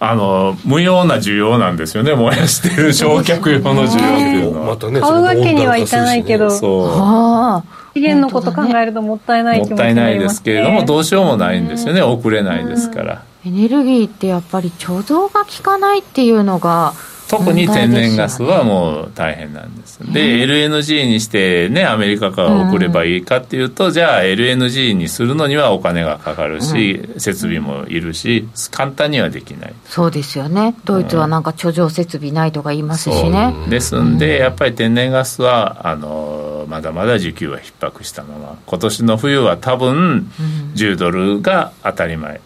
[0.00, 2.14] あの無用な需要なんですよね。
[2.14, 6.50] 燃やしてる焼却用の需要っていうのは、またね、買うわけにはいかないけど。
[6.50, 12.02] そう資源のこと考えるともったいない気持ちになります、ね、もったいないですけれどもどうしようもないんですよね。
[12.02, 13.24] 送れないですから。
[13.46, 16.94] エネルギーってやっぱり貯蔵が効かないっていうのが
[17.28, 19.98] 特に天然ガスはもう大変なんです。
[20.12, 29.74] で LNG にしてねアメリカから送ればいいかっていうと、じゃあ LNG にするのにはお金がかかるし、設備もいるし簡単にはできない。
[29.86, 30.74] そうですよね。
[30.84, 40.30] ドイツはなんか貯蔵設備ないとか言いますしね、ですんでやっぱり天然ガスはあのまだまだ需給は逼迫したまま今年の冬は多分
[40.74, 42.40] 10ドルが当たり前。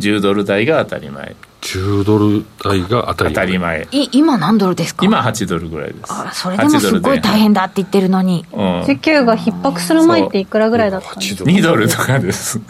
[0.00, 3.88] 10ドル台が当たり前10ドル台が当たり前。
[3.90, 5.04] い今何ドルですか？
[5.04, 6.02] 今8ドルぐらいです。
[6.08, 11.88] あそれでもすごい大変だって言ってるのに、うん、需給が逼迫する前っていくらぐらいだったんですか？2ドル。
[11.88, 12.60] とかです。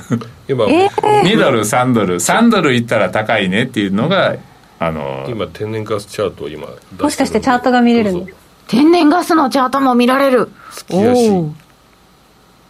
[0.48, 2.16] 今、えー、2ドル3ドル。
[2.16, 4.36] 3ドルいったら高いねっていうのが
[4.78, 6.68] あの今天然ガスチャートを今
[7.00, 8.26] もしかしてチャートが見れるの？
[8.68, 10.50] 天然ガスのチャートも見られる。
[10.90, 11.54] おお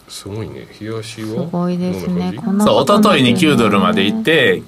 [0.09, 0.67] すごいね。
[0.81, 2.35] 冷やしはすごいですね。
[2.61, 4.63] そう一昨日に9ドルまで行って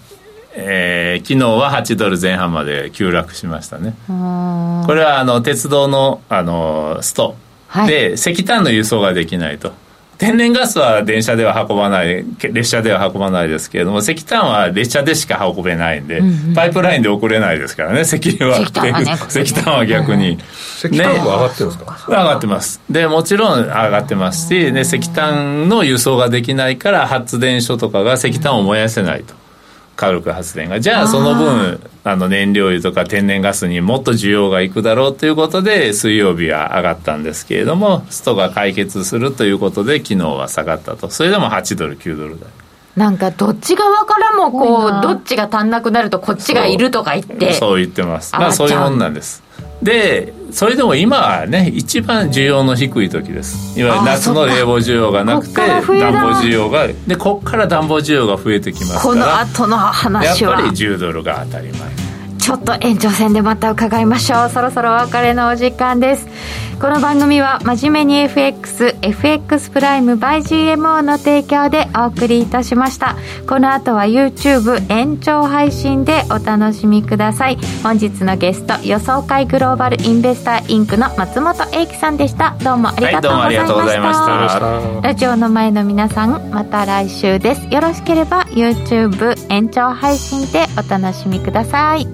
[0.58, 3.94] えー、昨日は8ドル前半まで急落しましたね。
[4.06, 4.12] こ
[4.94, 7.36] れはあの鉄道のあのスト、
[7.68, 9.72] はい、で石炭の輸送ができないと。
[10.18, 18.60] 天然ガスは電車では運ばない列車では運ばないですけれども石炭は列車でしか運べないんで、うんうん、パイプラインで送れないですからね石油は。
[18.60, 20.38] 石炭は、 ね、石炭は逆に、
[20.78, 22.80] 石炭も上がってるんですか、上がってます。
[22.88, 29.34] でもちろん上がってますし、ね、石炭の輸送ができないから発電所とかが石炭を燃やせないと
[29.96, 30.78] 火力発電が。
[30.78, 41.10] じゃあその分あの燃料油とか天然ガスにもっと需要がいくだろうということで水曜日は上がったんですけれどもストが解決するということで昨日は下がったと。
[41.10, 42.48] それでも8ドル9ドル台。
[42.96, 47.54] なんかどっち側からもこうどっちが足んなくなるとこっちがいるとか言って。
[47.54, 48.32] そう言ってます。
[48.34, 49.42] まあそういうもんなんです
[49.82, 53.78] でそれでも今はね一番需要の低い時です。
[53.78, 55.98] いわゆる夏の冷房需要がなくて暖房
[56.40, 60.52] 需要がでこっから暖房需要が増えてきますからこの後の話は。
[60.52, 62.05] やっぱり10ドルが当たり前
[62.46, 64.50] ちょっと延長戦でまた伺いましょう。
[64.50, 66.28] そろそろお別れのお時間です。
[66.80, 73.16] この番組は真面目に FXFX プライム by GMO の提供でお送りいたしました。
[73.48, 77.58] この後は YouTube 延長配信でお楽しみください。
[77.82, 82.54] 本日のゲスト予想会グローバルインベスターインクの松本英樹さんでした。
[82.62, 83.58] どうもありがとうござい
[83.98, 84.32] ました。
[84.32, 87.66] はい、ラジオの前の皆さんまた来週です。
[87.74, 92.06] よろしければ YouTube 延長配信でお楽しみください